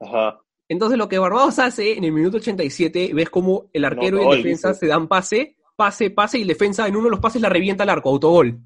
Ajá. 0.00 0.40
Entonces 0.68 0.96
lo 0.98 1.08
que 1.08 1.18
Barbados 1.18 1.58
hace 1.58 1.96
en 1.96 2.04
el 2.04 2.12
minuto 2.12 2.36
87, 2.38 3.10
ves 3.14 3.30
como 3.30 3.66
el 3.72 3.84
arquero 3.84 4.16
y 4.18 4.20
autogol, 4.20 4.36
el 4.36 4.42
defensa 4.44 4.68
dice. 4.68 4.80
se 4.80 4.86
dan 4.86 5.08
pase, 5.08 5.56
pase, 5.76 6.10
pase 6.10 6.38
y 6.38 6.42
el 6.42 6.48
defensa 6.48 6.86
en 6.86 6.94
uno 6.96 7.06
de 7.06 7.10
los 7.12 7.20
pases 7.20 7.40
la 7.42 7.48
revienta 7.48 7.82
al 7.84 7.90
arco, 7.90 8.10
autogol. 8.10 8.58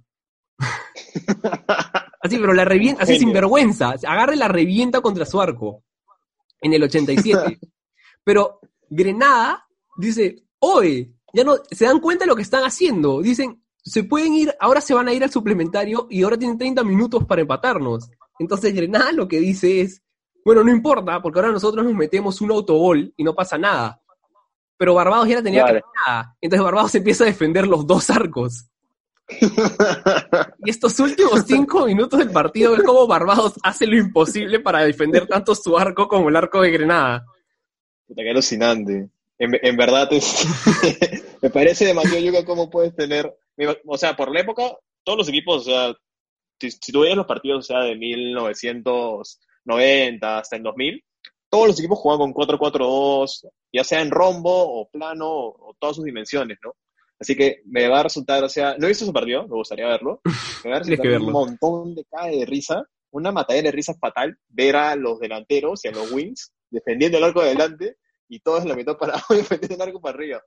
Así, 2.22 2.38
pero 2.38 2.52
la 2.52 2.64
revienta, 2.64 3.02
así 3.02 3.18
sin 3.18 3.32
vergüenza. 3.32 3.96
Agarra 4.06 4.34
y 4.34 4.38
la 4.38 4.46
revienta 4.46 5.00
contra 5.00 5.26
su 5.26 5.40
arco. 5.40 5.82
En 6.60 6.72
el 6.72 6.84
87. 6.84 7.58
pero 8.24 8.60
Grenada 8.88 9.66
dice, 9.96 10.44
oye, 10.60 11.12
ya 11.34 11.42
no, 11.42 11.56
se 11.68 11.84
dan 11.84 11.98
cuenta 11.98 12.24
de 12.24 12.28
lo 12.28 12.36
que 12.36 12.42
están 12.42 12.62
haciendo. 12.62 13.20
Dicen, 13.20 13.64
se 13.84 14.04
pueden 14.04 14.34
ir, 14.34 14.54
ahora 14.60 14.80
se 14.80 14.94
van 14.94 15.08
a 15.08 15.12
ir 15.12 15.24
al 15.24 15.32
suplementario 15.32 16.06
y 16.10 16.22
ahora 16.22 16.38
tienen 16.38 16.58
30 16.58 16.84
minutos 16.84 17.24
para 17.24 17.42
empatarnos. 17.42 18.08
Entonces 18.38 18.72
Grenada 18.72 19.10
lo 19.10 19.26
que 19.26 19.40
dice 19.40 19.80
es, 19.80 20.00
bueno, 20.44 20.62
no 20.62 20.70
importa, 20.70 21.20
porque 21.20 21.40
ahora 21.40 21.52
nosotros 21.52 21.84
nos 21.84 21.94
metemos 21.94 22.40
un 22.40 22.52
autogol 22.52 23.12
y 23.16 23.24
no 23.24 23.34
pasa 23.34 23.58
nada. 23.58 24.00
Pero 24.76 24.94
Barbados 24.94 25.28
ya 25.28 25.36
la 25.36 25.42
tenía 25.42 25.64
Claro. 25.64 25.80
ganada. 26.06 26.36
Entonces 26.40 26.64
Barbados 26.64 26.94
empieza 26.94 27.24
a 27.24 27.28
defender 27.28 27.66
los 27.66 27.86
dos 27.86 28.10
arcos. 28.10 28.68
Y 30.64 30.70
estos 30.70 30.98
últimos 31.00 31.44
cinco 31.46 31.86
minutos 31.86 32.18
del 32.18 32.30
partido 32.30 32.74
es 32.74 32.82
como 32.82 33.06
Barbados 33.06 33.54
hace 33.62 33.86
lo 33.86 33.96
imposible 33.96 34.60
para 34.60 34.84
defender 34.84 35.26
tanto 35.26 35.54
su 35.54 35.76
arco 35.78 36.06
como 36.08 36.28
el 36.28 36.36
arco 36.36 36.60
de 36.60 36.70
Grenada. 36.70 37.24
Puta, 38.06 38.22
qué 38.22 38.30
alucinante. 38.30 39.08
En, 39.38 39.76
verdad, 39.76 40.12
es- 40.12 40.46
me 41.42 41.50
parece 41.50 41.84
demasiado 41.86 42.18
yuca 42.18 42.44
cómo 42.44 42.68
puedes 42.70 42.94
tener. 42.94 43.34
O 43.86 43.98
sea, 43.98 44.14
por 44.16 44.30
la 44.32 44.40
época, 44.40 44.76
todos 45.02 45.18
los 45.18 45.28
equipos, 45.28 45.62
o 45.62 45.64
sea, 45.70 45.94
si, 46.60 46.70
si 46.70 46.92
tú 46.92 47.00
veías 47.00 47.16
los 47.16 47.26
partidos, 47.26 47.58
o 47.58 47.62
sea, 47.62 47.80
de 47.80 47.96
1990 47.96 50.38
hasta 50.38 50.56
el 50.56 50.62
2000, 50.62 51.04
todos 51.50 51.66
los 51.68 51.78
equipos 51.78 51.98
jugaban 51.98 52.32
con 52.32 52.46
4-4-2, 52.46 53.48
ya 53.72 53.84
sea 53.84 54.00
en 54.00 54.10
rombo 54.10 54.80
o 54.80 54.88
plano 54.88 55.26
o 55.28 55.76
todas 55.78 55.96
sus 55.96 56.04
dimensiones, 56.04 56.56
¿no? 56.64 56.74
Así 57.22 57.36
que 57.36 57.62
me 57.66 57.86
va 57.86 58.00
a 58.00 58.02
resultar, 58.02 58.42
o 58.42 58.48
sea, 58.48 58.74
no 58.76 58.86
he 58.86 58.88
visto 58.88 59.04
ese 59.04 59.12
partido, 59.12 59.46
me 59.46 59.54
gustaría 59.54 59.86
verlo. 59.86 60.20
Me 60.64 60.72
va 60.72 60.78
a 60.78 60.80
que 60.80 60.90
resultar 60.90 61.20
un 61.20 61.30
montón 61.30 61.94
de 61.94 62.04
cae 62.04 62.38
de 62.38 62.46
risa, 62.46 62.84
una 63.12 63.30
matadera 63.30 63.66
de 63.66 63.76
risa 63.76 63.94
fatal, 63.94 64.36
ver 64.48 64.74
a 64.74 64.96
los 64.96 65.20
delanteros 65.20 65.84
y 65.84 65.88
a 65.88 65.92
los 65.92 66.10
wings 66.10 66.52
defendiendo 66.68 67.18
el 67.18 67.24
arco 67.24 67.40
de 67.42 67.50
adelante 67.50 67.96
y 68.28 68.40
todos 68.40 68.62
en 68.62 68.70
la 68.70 68.74
mitad 68.74 68.96
parados 68.96 69.22
defendiendo 69.28 69.76
el 69.76 69.88
arco 69.88 70.00
para 70.00 70.16
arriba. 70.16 70.42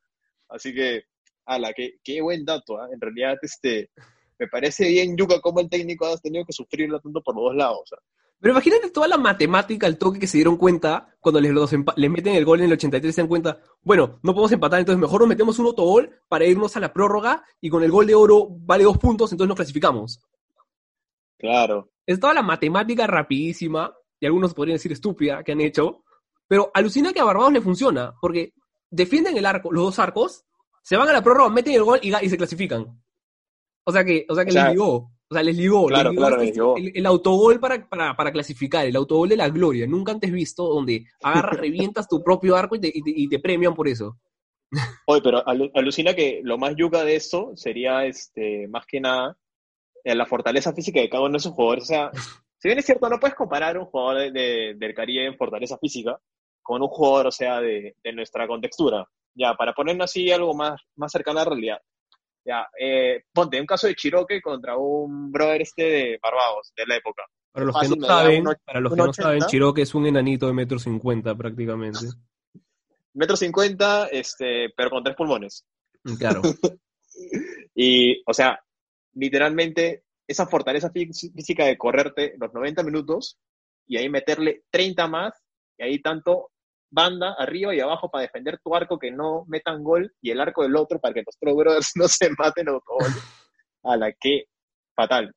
Así 0.50 0.74
que, 0.74 1.03
ala, 1.46 1.72
qué, 1.72 1.94
qué 2.03 2.22
buen 2.22 2.44
dato, 2.44 2.77
¿ah? 2.77 2.89
En 2.91 3.00
realidad, 3.00 3.38
este, 3.41 3.89
me 4.38 4.48
parece 4.50 4.89
bien, 4.89 5.15
Yuka, 5.15 5.39
cómo 5.39 5.62
el 5.62 5.70
técnico 5.70 6.05
ha 6.08 6.17
tenido 6.17 6.44
que 6.44 6.51
sufrirlo 6.51 7.00
tanto 7.00 7.22
por 7.22 7.36
los 7.36 7.46
dos 7.46 7.55
lados. 7.55 7.94
¿ah? 7.94 8.01
Pero 8.39 8.54
imagínate 8.54 8.92
toda 8.92 9.08
la 9.08 9.18
matemática, 9.18 9.88
el 9.88 9.98
toque 9.98 10.20
que 10.20 10.27
se 10.27 10.38
dieron 10.38 10.58
cuenta 10.58 11.15
cuando 11.20 11.42
les, 11.42 11.51
los 11.51 11.72
les 11.96 12.12
meten 12.12 12.36
el 12.36 12.46
gol 12.46 12.60
en 12.60 12.65
el 12.65 12.74
83 12.74 13.15
se 13.15 13.22
dan 13.22 13.27
cuenta, 13.27 13.60
bueno, 13.82 14.20
no 14.22 14.34
podemos 14.34 14.51
empatar, 14.51 14.80
entonces 14.80 15.01
mejor 15.01 15.22
nos 15.22 15.30
metemos 15.30 15.58
un 15.58 15.68
autogol 15.68 16.12
para 16.27 16.46
irnos 16.46 16.75
a 16.75 16.80
la 16.80 16.94
prórroga 16.94 17.44
y 17.60 17.70
con 17.70 17.84
el 17.84 17.92
gol 17.92 18.06
de 18.06 18.15
oro 18.15 18.48
vale 18.50 18.84
dos 18.84 18.98
puntos, 18.98 19.32
entonces 19.32 19.48
nos 19.48 19.56
clasificamos. 19.56 20.22
Claro. 21.38 21.89
Es 22.06 22.20
toda 22.20 22.34
la 22.34 22.44
matemática 22.44 23.08
rapidísima, 23.08 23.94
y 24.20 24.25
algunos 24.25 24.54
podrían 24.54 24.75
decir 24.75 24.92
estúpida, 24.92 25.44
que 25.44 25.54
han 25.54 25.62
hecho, 25.62 26.04
pero 26.48 26.70
alucina 26.74 27.13
que 27.13 27.22
a 27.22 27.25
Barbados 27.25 27.54
le 27.54 27.62
funciona, 27.62 28.13
porque 28.22 28.54
defienden 28.89 29.38
el 29.38 29.46
arco, 29.46 29.72
los 29.72 29.86
dos 29.86 30.00
arcos, 30.00 30.46
se 30.84 30.98
van 30.98 31.10
a 31.10 31.13
la 31.13 31.24
prórroga, 31.24 31.50
meten 31.50 31.74
el 31.74 31.84
gol 31.84 32.00
y, 32.04 32.12
se 32.12 32.38
clasifican. 32.38 33.01
O 33.86 33.92
sea 33.92 34.04
que, 34.04 34.25
o 34.30 34.36
sea 34.36 34.46
que 34.46 34.51
O 34.51 34.54
sea, 34.54 34.65
les 34.65 34.74
ligó. 34.74 35.14
O 35.29 35.34
sea, 35.34 35.44
les 35.44 35.58
ligó. 35.58 35.88
claro, 35.88 36.10
les 36.12 36.13
ligó 36.13 36.27
claro, 36.27 36.36
este- 36.41 36.46
les 36.48 36.55
ligó. 36.55 36.77
El, 36.77 36.91
el 36.96 37.05
autogol 37.05 37.60
para, 37.60 37.89
para, 37.89 38.15
para 38.15 38.32
clasificar, 38.32 38.86
el 38.86 38.96
autogol 38.96 39.29
de 39.29 39.38
la 39.38 39.50
gloria. 39.50 39.88
Nunca 39.88 40.12
antes 40.12 40.32
visto 40.32 40.67
donde 40.67 41.05
agarras, 41.24 41.58
revientas 41.60 42.08
tu 42.08 42.24
propio 42.24 42.55
arco 42.55 42.75
y 42.75 42.79
te, 42.79 42.88
y 42.94 43.01
te- 43.01 43.13
y 43.15 43.27
te 43.29 43.39
premian 43.39 43.74
por 43.74 43.88
eso. 43.88 44.17
Oye, 45.08 45.22
pero 45.24 45.44
alu- 45.46 45.72
alucina 45.74 46.13
que 46.13 46.41
lo 46.44 46.58
más 46.58 46.75
yuca 46.75 47.03
de 47.03 47.15
esto 47.15 47.51
sería, 47.55 48.05
este, 48.05 48.67
más 48.67 48.86
que 48.86 49.00
nada, 49.00 49.38
eh, 50.03 50.15
la 50.15 50.25
fortaleza 50.25 50.74
física 50.74 51.00
de 51.00 51.10
cada 51.10 51.24
uno 51.24 51.34
de 51.34 51.38
esos 51.38 51.53
jugadores. 51.53 51.84
O 51.86 51.88
sea, 51.88 52.12
si 52.60 52.67
bien 52.67 52.77
es 52.79 52.86
cierto, 52.86 53.10
no 53.10 53.20
puedes 53.20 53.36
comparar 53.36 53.77
un 53.77 53.86
jugador 53.86 54.22
de- 54.22 54.32
de- 54.32 54.74
del 54.75 54.94
Caribe 54.94 55.25
en 55.25 55.38
fortaleza 55.38 55.77
física 55.79 56.20
con 56.62 56.82
un 56.82 56.88
jugador, 56.88 57.27
o 57.27 57.32
sea, 57.32 57.62
de, 57.62 57.96
de 58.03 58.13
nuestra 58.13 58.48
contextura. 58.48 59.08
Ya, 59.36 59.53
para 59.55 59.74
ponernos 59.74 60.05
así 60.05 60.32
algo 60.32 60.53
más, 60.55 60.79
más 60.96 61.12
cercano 61.12 61.39
a 61.39 61.44
la 61.44 61.50
realidad. 61.50 61.77
Ya, 62.46 62.68
eh, 62.80 63.24
ponte, 63.34 63.60
un 63.60 63.66
caso 63.66 63.88
de 63.88 63.96
Chiroque 63.96 64.40
contra 64.42 64.78
un 64.78 65.32
brother 65.32 65.64
este 65.64 65.84
de 65.84 66.20
Barbados, 66.22 66.72
de 66.78 66.86
la 66.86 66.98
época. 66.98 67.24
Para 67.52 67.66
los 67.66 67.74
Fácil, 67.74 67.94
que 67.96 68.00
no 68.02 68.08
saben, 68.08 68.42
uno- 68.42 68.54
para 68.64 68.80
los 68.82 68.94
que 68.94 69.02
no 69.02 69.14
saben. 69.14 69.42
Chiroque 69.48 69.82
es 69.82 69.96
un 69.96 70.06
enanito 70.06 70.46
de 70.46 70.54
metro 70.54 70.78
cincuenta 70.78 71.34
prácticamente. 71.36 72.00
Metro 73.14 73.38
cincuenta, 73.38 74.08
este, 74.08 74.70
pero 74.75 74.90
con 74.90 75.04
tres 75.04 75.16
pulmones. 75.16 75.66
Claro. 76.20 76.42
Y, 77.74 78.22
o 78.25 78.34
sea, 78.34 78.60
literalmente, 79.14 80.04
esa 80.28 80.46
fortaleza 80.48 80.92
fí- 80.92 81.14
física 81.34 81.66
de 81.66 81.78
correrte 81.78 82.36
los 82.38 82.54
90 82.54 82.84
minutos 82.84 83.38
y 83.88 83.98
ahí 83.98 84.10
meterle 84.10 84.64
30 84.70 85.08
más, 85.08 85.34
y 85.78 85.84
ahí 85.84 86.02
tanto 86.02 86.52
banda 86.96 87.36
arriba 87.38 87.75
y 87.75 87.82
abajo 87.82 88.10
para 88.10 88.24
defender 88.24 88.60
tu 88.64 88.74
arco 88.74 88.98
que 88.98 89.12
no 89.12 89.44
metan 89.48 89.84
gol 89.84 90.14
y 90.22 90.32
el 90.32 90.40
arco 90.40 90.64
del 90.64 90.78
otro 90.78 91.00
para 91.00 91.14
que 91.14 91.24
los 91.25 91.36
Pro 91.38 91.54
Brothers 91.54 91.92
no 91.96 92.08
se 92.08 92.30
maten 92.38 92.68
los 92.68 92.82
goles. 92.84 93.22
A 93.84 93.98
la 93.98 94.12
que 94.14 94.46
fatal. 94.96 95.32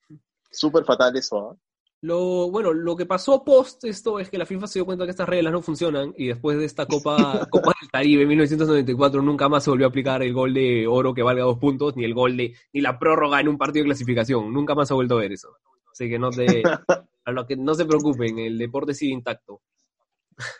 Súper 0.50 0.84
fatal 0.84 1.14
eso, 1.16 1.50
¿ah? 1.50 1.56
Lo, 2.00 2.48
bueno, 2.52 2.72
lo 2.72 2.94
que 2.94 3.06
pasó 3.06 3.44
post 3.44 3.82
esto 3.84 4.20
es 4.20 4.30
que 4.30 4.38
la 4.38 4.46
FIFA 4.46 4.68
se 4.68 4.78
dio 4.78 4.86
cuenta 4.86 5.04
que 5.04 5.10
estas 5.10 5.28
reglas 5.28 5.52
no 5.52 5.62
funcionan 5.62 6.14
y 6.16 6.28
después 6.28 6.56
de 6.56 6.64
esta 6.64 6.86
Copa, 6.86 7.16
Copa 7.50 7.72
del 7.80 7.90
Caribe 7.90 8.24
1994 8.24 9.20
nunca 9.20 9.48
más 9.48 9.64
se 9.64 9.70
volvió 9.70 9.86
a 9.86 9.88
aplicar 9.88 10.22
el 10.22 10.32
gol 10.32 10.54
de 10.54 10.86
oro 10.86 11.12
que 11.12 11.24
valga 11.24 11.42
dos 11.42 11.58
puntos, 11.58 11.96
ni 11.96 12.04
el 12.04 12.14
gol 12.14 12.36
de, 12.36 12.54
ni 12.72 12.82
la 12.82 13.00
prórroga 13.00 13.40
en 13.40 13.48
un 13.48 13.58
partido 13.58 13.82
de 13.82 13.88
clasificación. 13.88 14.52
Nunca 14.52 14.76
más 14.76 14.86
se 14.86 14.94
ha 14.94 14.96
vuelto 14.96 15.16
a 15.16 15.22
ver 15.22 15.32
eso. 15.32 15.48
Así 15.90 16.08
que 16.08 16.20
no 16.20 16.30
te, 16.30 16.62
a 17.24 17.32
lo 17.32 17.46
que 17.48 17.56
no 17.56 17.74
se 17.74 17.84
preocupen, 17.84 18.38
el 18.38 18.58
deporte 18.58 18.94
sigue 18.94 19.12
intacto. 19.12 19.57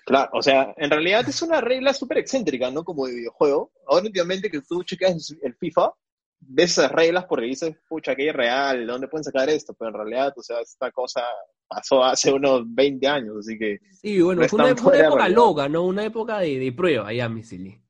Claro, 0.04 0.30
o 0.32 0.42
sea, 0.42 0.74
en 0.76 0.90
realidad 0.90 1.28
es 1.28 1.40
una 1.42 1.60
regla 1.60 1.92
súper 1.94 2.18
excéntrica, 2.18 2.70
¿no? 2.70 2.84
Como 2.84 3.06
de 3.06 3.14
videojuego. 3.14 3.72
Ahora 3.86 4.06
últimamente 4.06 4.50
que 4.50 4.60
tú 4.62 4.82
checas 4.82 5.34
el 5.42 5.54
FIFA, 5.54 5.92
ves 6.40 6.72
esas 6.72 6.90
reglas 6.92 7.26
porque 7.26 7.46
dices, 7.46 7.76
pucha, 7.88 8.14
que 8.14 8.28
es 8.28 8.34
real, 8.34 8.78
¿de 8.80 8.92
dónde 8.92 9.08
pueden 9.08 9.24
sacar 9.24 9.48
esto? 9.48 9.74
Pero 9.74 9.90
en 9.90 9.94
realidad, 9.94 10.32
o 10.36 10.42
sea, 10.42 10.60
esta 10.60 10.90
cosa 10.90 11.22
pasó 11.66 12.02
hace 12.02 12.32
unos 12.32 12.62
20 12.66 13.06
años, 13.06 13.36
así 13.38 13.58
que, 13.58 13.78
Sí, 14.00 14.20
bueno, 14.20 14.42
No 14.42 14.48
fue 14.48 14.64
una, 14.64 14.76
fue 14.76 15.00
época 15.00 15.28
loca, 15.28 15.68
¿no? 15.68 15.84
Una 15.84 16.04
época 16.04 16.38
de, 16.38 16.58
de 16.58 16.72
prueba 16.72 17.12
ya, 17.12 17.28
Misili. 17.28 17.80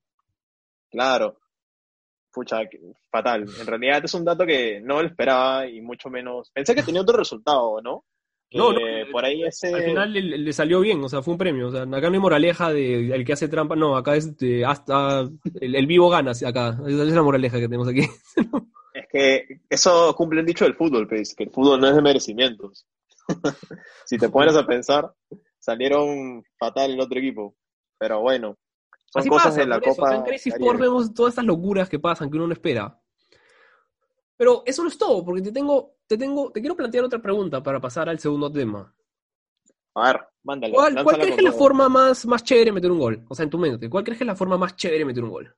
claro, 0.91 1.39
pucha, 2.33 2.61
fatal. 3.11 3.47
En 3.61 3.67
realidad 3.67 4.05
es 4.05 4.15
un 4.15 4.25
dato 4.25 4.45
que 4.47 4.81
no 4.81 5.03
lo 5.03 5.09
esperaba 5.09 5.67
y 5.67 5.81
mucho 5.81 6.09
menos. 6.11 6.51
Pensé 6.53 6.75
que 6.75 6.83
tenía 6.83 7.03
otro 7.03 7.17
resultado, 7.19 7.81
¿no? 7.81 8.05
No, 8.53 8.73
no, 8.73 8.81
por 9.13 9.25
ahí 9.25 9.45
ese. 9.45 9.75
Al 9.75 9.83
final 9.83 10.13
le, 10.13 10.23
le 10.23 10.53
salió 10.53 10.81
bien, 10.81 11.03
o 11.05 11.09
sea, 11.09 11.23
fue 11.23 11.33
un 11.33 11.39
premio. 11.39 11.69
O 11.69 11.71
sea, 11.71 11.83
acá 11.83 12.09
no 12.09 12.15
hay 12.15 12.21
moraleja 12.21 12.73
de 12.73 13.15
el 13.15 13.25
que 13.25 13.35
hace 13.35 13.49
trampa, 13.49 13.77
no, 13.77 13.97
acá 13.97 14.17
es 14.17 14.37
de 14.39 14.65
hasta 14.65 15.21
el, 15.61 15.75
el 15.75 15.87
vivo 15.87 16.09
gana, 16.09 16.33
acá. 16.33 16.79
Esa 16.87 17.03
es 17.03 17.13
la 17.13 17.23
moraleja 17.23 17.59
que 17.59 17.69
tenemos 17.69 17.89
aquí. 17.89 18.03
Es 18.95 19.07
que 19.13 19.61
eso 19.71 20.13
cumple 20.17 20.41
el 20.41 20.47
dicho 20.47 20.65
del 20.65 20.75
fútbol, 20.75 21.07
pues, 21.07 21.33
que 21.33 21.45
el 21.45 21.51
fútbol 21.51 21.81
no 21.81 21.87
es 21.87 21.95
de 21.95 22.03
merecimientos. 22.03 22.85
si 24.07 24.19
te 24.19 24.29
pones 24.29 24.57
a 24.57 24.67
pensar, 24.67 25.13
salieron 25.61 26.43
fatal 26.59 26.91
el 26.91 27.01
otro 27.01 27.21
equipo. 27.21 27.55
Pero 27.97 28.21
bueno, 28.23 28.57
son 29.11 29.21
Así 29.21 29.29
cosas 29.29 29.49
pasa, 29.49 29.61
de 29.61 29.67
la. 29.67 29.81
Copa. 29.81 30.09
Acá 30.09 30.17
en 30.17 30.23
Crazy. 30.25 30.51
Sport 30.51 30.81
vemos 30.81 31.15
todas 31.15 31.33
estas 31.33 31.45
locuras 31.45 31.89
que 31.89 31.99
pasan, 31.99 32.31
que 32.31 32.37
uno 32.37 32.49
no 32.49 32.53
espera. 32.53 33.01
Pero 34.37 34.63
eso 34.67 34.83
no 34.83 34.89
es 34.89 34.99
todo, 34.99 35.25
porque 35.25 35.43
te 35.43 35.53
tengo, 35.53 35.98
te 36.09 36.17
tengo, 36.17 36.51
te 36.51 36.61
quiero 36.61 36.75
plantear 36.75 37.05
otra 37.05 37.21
pregunta 37.21 37.63
para 37.63 37.81
pasar 37.81 38.09
al 38.09 38.19
segundo 38.19 38.51
tema. 38.51 38.93
A 39.95 40.13
ver, 40.13 40.21
mándale. 40.43 40.73
¿Cuál, 40.73 40.95
crees 41.05 41.35
que 41.35 41.43
es 41.43 41.43
la 41.43 41.53
forma 41.53 41.89
más, 41.89 42.25
más 42.27 42.43
chévere 42.43 42.67
de 42.67 42.73
meter 42.73 42.91
un 42.91 42.99
gol? 42.99 43.25
O 43.29 43.35
sea, 43.35 43.45
en 43.45 43.51
tu 43.51 43.59
mente, 43.59 43.91
¿cuál 43.91 44.05
crees 44.05 44.19
que 44.19 44.25
es 44.25 44.29
la 44.29 44.37
forma 44.37 44.57
más 44.57 44.75
chévere 44.75 45.01
de 45.01 45.05
meter 45.05 45.23
un 45.23 45.31
gol? 45.31 45.55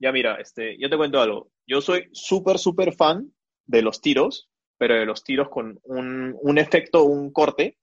Ya 0.00 0.10
mira, 0.10 0.36
este, 0.36 0.76
yo 0.78 0.88
te 0.88 0.96
cuento 0.96 1.20
algo. 1.20 1.50
Yo 1.66 1.80
soy 1.80 2.08
súper, 2.12 2.58
súper 2.58 2.94
fan 2.94 3.32
de 3.66 3.82
los 3.82 4.00
tiros, 4.00 4.50
pero 4.78 4.94
de 4.94 5.06
los 5.06 5.22
tiros 5.22 5.48
con 5.48 5.78
un, 5.84 6.36
un 6.40 6.58
efecto, 6.58 7.04
un 7.04 7.30
corte, 7.30 7.78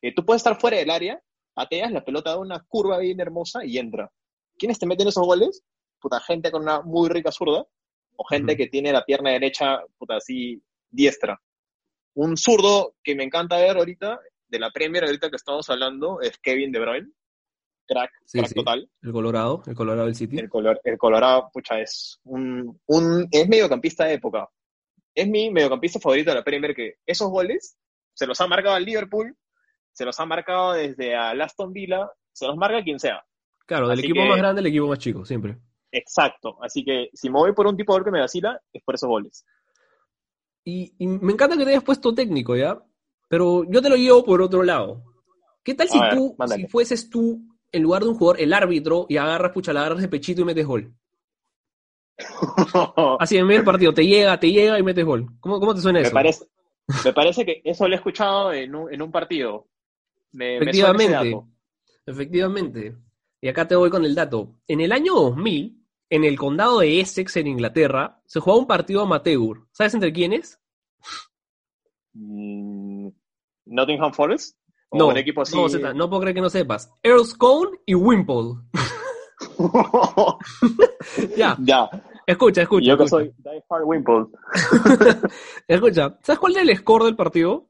que 0.00 0.12
tú 0.12 0.24
puedes 0.24 0.40
estar 0.40 0.60
fuera 0.60 0.78
del 0.78 0.90
área, 0.90 1.22
pateas, 1.54 1.92
la 1.92 2.04
pelota 2.04 2.30
da 2.30 2.38
una 2.38 2.64
curva 2.68 2.98
bien 2.98 3.20
hermosa 3.20 3.64
y 3.64 3.78
entra. 3.78 4.10
¿Quiénes 4.58 4.78
te 4.78 4.86
meten 4.86 5.08
esos 5.08 5.24
goles? 5.24 5.62
Puta, 6.00 6.20
gente 6.20 6.50
con 6.50 6.62
una 6.62 6.82
muy 6.82 7.08
rica 7.08 7.30
zurda, 7.30 7.66
o 8.20 8.24
gente 8.24 8.52
Ujú. 8.52 8.58
que 8.58 8.66
tiene 8.66 8.92
la 8.92 9.02
pierna 9.04 9.30
derecha, 9.30 9.78
puta, 9.96 10.16
así, 10.16 10.62
diestra. 10.90 11.40
Un 12.14 12.36
zurdo 12.36 12.94
que 13.02 13.14
me 13.14 13.24
encanta 13.24 13.56
ver 13.56 13.78
ahorita, 13.78 14.20
de 14.48 14.58
la 14.58 14.70
Premier, 14.70 15.04
ahorita 15.04 15.30
que 15.30 15.36
estamos 15.36 15.70
hablando, 15.70 16.20
es 16.20 16.36
Kevin 16.38 16.70
De 16.70 16.80
Bruyne. 16.80 17.08
Crack, 17.86 18.10
Sí, 18.26 18.38
crack 18.38 18.48
sí. 18.50 18.54
total. 18.54 18.90
El 19.02 19.12
Colorado, 19.12 19.62
el 19.66 19.74
Colorado 19.74 20.06
del 20.06 20.14
City. 20.14 20.38
El, 20.38 20.48
color, 20.50 20.80
el 20.84 20.98
Colorado, 20.98 21.50
pucha, 21.52 21.80
es 21.80 22.20
un, 22.24 22.78
un 22.86 23.26
es 23.30 23.48
mediocampista 23.48 24.04
de 24.04 24.14
época. 24.14 24.48
es 25.14 25.26
mi 25.26 25.50
mediocampista 25.50 25.98
favorito 25.98 26.30
de 26.30 26.36
la 26.36 26.44
Premier, 26.44 26.74
que 26.74 26.96
esos 27.06 27.28
goles 27.30 27.76
se 28.12 28.26
los 28.26 28.38
ha 28.40 28.46
marcado 28.46 28.74
al 28.76 28.84
Liverpool, 28.84 29.34
se 29.92 30.04
los 30.04 30.20
ha 30.20 30.26
marcado 30.26 30.74
desde 30.74 31.16
al 31.16 31.40
Aston 31.40 31.72
Villa, 31.72 32.08
se 32.32 32.46
los 32.46 32.56
marca 32.56 32.82
quien 32.84 33.00
sea. 33.00 33.24
Claro, 33.66 33.88
del 33.88 33.98
Así 33.98 34.06
equipo 34.06 34.22
que- 34.22 34.28
más 34.28 34.38
grande 34.38 34.60
al 34.60 34.66
equipo 34.66 34.86
más 34.88 34.98
chico, 34.98 35.24
siempre. 35.24 35.56
Exacto. 35.92 36.58
Así 36.62 36.84
que 36.84 37.10
si 37.12 37.28
me 37.28 37.38
voy 37.38 37.52
por 37.52 37.66
un 37.66 37.76
tipo 37.76 37.92
de 37.92 37.98
gol 37.98 38.04
que 38.04 38.10
me 38.10 38.20
vacila, 38.20 38.60
es 38.72 38.82
por 38.82 38.94
esos 38.94 39.08
goles. 39.08 39.44
Y, 40.64 40.94
y 40.98 41.06
me 41.06 41.32
encanta 41.32 41.56
que 41.56 41.64
te 41.64 41.70
hayas 41.70 41.84
puesto 41.84 42.14
técnico, 42.14 42.56
¿ya? 42.56 42.78
Pero 43.28 43.64
yo 43.64 43.80
te 43.80 43.88
lo 43.88 43.96
llevo 43.96 44.24
por 44.24 44.42
otro 44.42 44.62
lado. 44.62 45.04
¿Qué 45.62 45.74
tal 45.74 45.88
si 45.88 45.98
ver, 45.98 46.14
tú, 46.14 46.34
mándale. 46.38 46.62
si 46.62 46.68
fueses 46.68 47.08
tú, 47.08 47.42
en 47.70 47.82
lugar 47.82 48.02
de 48.02 48.08
un 48.08 48.16
jugador, 48.16 48.40
el 48.40 48.52
árbitro, 48.52 49.06
y 49.08 49.16
agarras, 49.16 49.52
pucha, 49.52 49.72
la 49.72 49.80
agarras 49.80 50.02
de 50.02 50.08
pechito 50.08 50.42
y 50.42 50.44
metes 50.44 50.66
gol? 50.66 50.92
Así 53.20 53.36
en 53.36 53.46
medio 53.46 53.60
del 53.60 53.64
partido, 53.64 53.94
te 53.94 54.06
llega, 54.06 54.38
te 54.38 54.50
llega 54.50 54.78
y 54.78 54.82
metes 54.82 55.04
gol. 55.04 55.26
¿Cómo, 55.40 55.60
cómo 55.60 55.74
te 55.74 55.80
suena 55.80 56.00
me, 56.00 56.06
eso? 56.06 56.14
parece, 56.14 56.44
me 57.04 57.12
parece 57.12 57.46
que 57.46 57.62
eso 57.64 57.86
lo 57.86 57.94
he 57.94 57.96
escuchado 57.96 58.52
en 58.52 58.74
un, 58.74 58.92
en 58.92 59.00
un 59.00 59.10
partido. 59.10 59.68
Me, 60.32 60.56
Efectivamente. 60.56 61.40
Efectivamente. 62.06 62.96
Y 63.40 63.48
acá 63.48 63.66
te 63.66 63.76
voy 63.76 63.90
con 63.90 64.04
el 64.04 64.14
dato. 64.14 64.56
En 64.66 64.80
el 64.80 64.92
año 64.92 65.14
2000, 65.14 65.79
en 66.10 66.24
el 66.24 66.36
condado 66.38 66.80
de 66.80 67.00
Essex, 67.00 67.36
en 67.36 67.46
Inglaterra, 67.46 68.20
se 68.26 68.40
jugaba 68.40 68.60
un 68.60 68.66
partido 68.66 69.00
amateur. 69.02 69.58
¿Sabes 69.72 69.94
entre 69.94 70.12
quiénes? 70.12 70.60
Mm, 72.12 73.08
Nottingham 73.66 74.12
Forest. 74.12 74.56
O 74.90 74.98
No, 74.98 75.06
un 75.08 75.16
equipo 75.18 75.42
así. 75.42 75.56
no, 75.56 75.68
Zeta, 75.68 75.94
no 75.94 76.08
puedo 76.10 76.22
creer 76.22 76.34
que 76.34 76.40
no 76.40 76.50
sepas. 76.50 76.92
Earl 77.02 77.24
Scone 77.24 77.78
y 77.86 77.94
Wimple. 77.94 78.60
ya, 81.36 81.56
ya. 81.60 81.88
escucha, 82.26 82.62
escucha. 82.62 82.86
yo 82.88 82.96
que 82.98 83.04
escucha. 83.04 83.24
soy 83.24 83.34
Die 83.38 83.64
Hard 83.68 83.84
Wimple. 83.84 84.26
Escucha, 85.68 86.18
¿sabes 86.22 86.38
cuál 86.38 86.52
era 86.52 86.62
el 86.62 86.76
score 86.76 87.04
del 87.04 87.16
partido? 87.16 87.68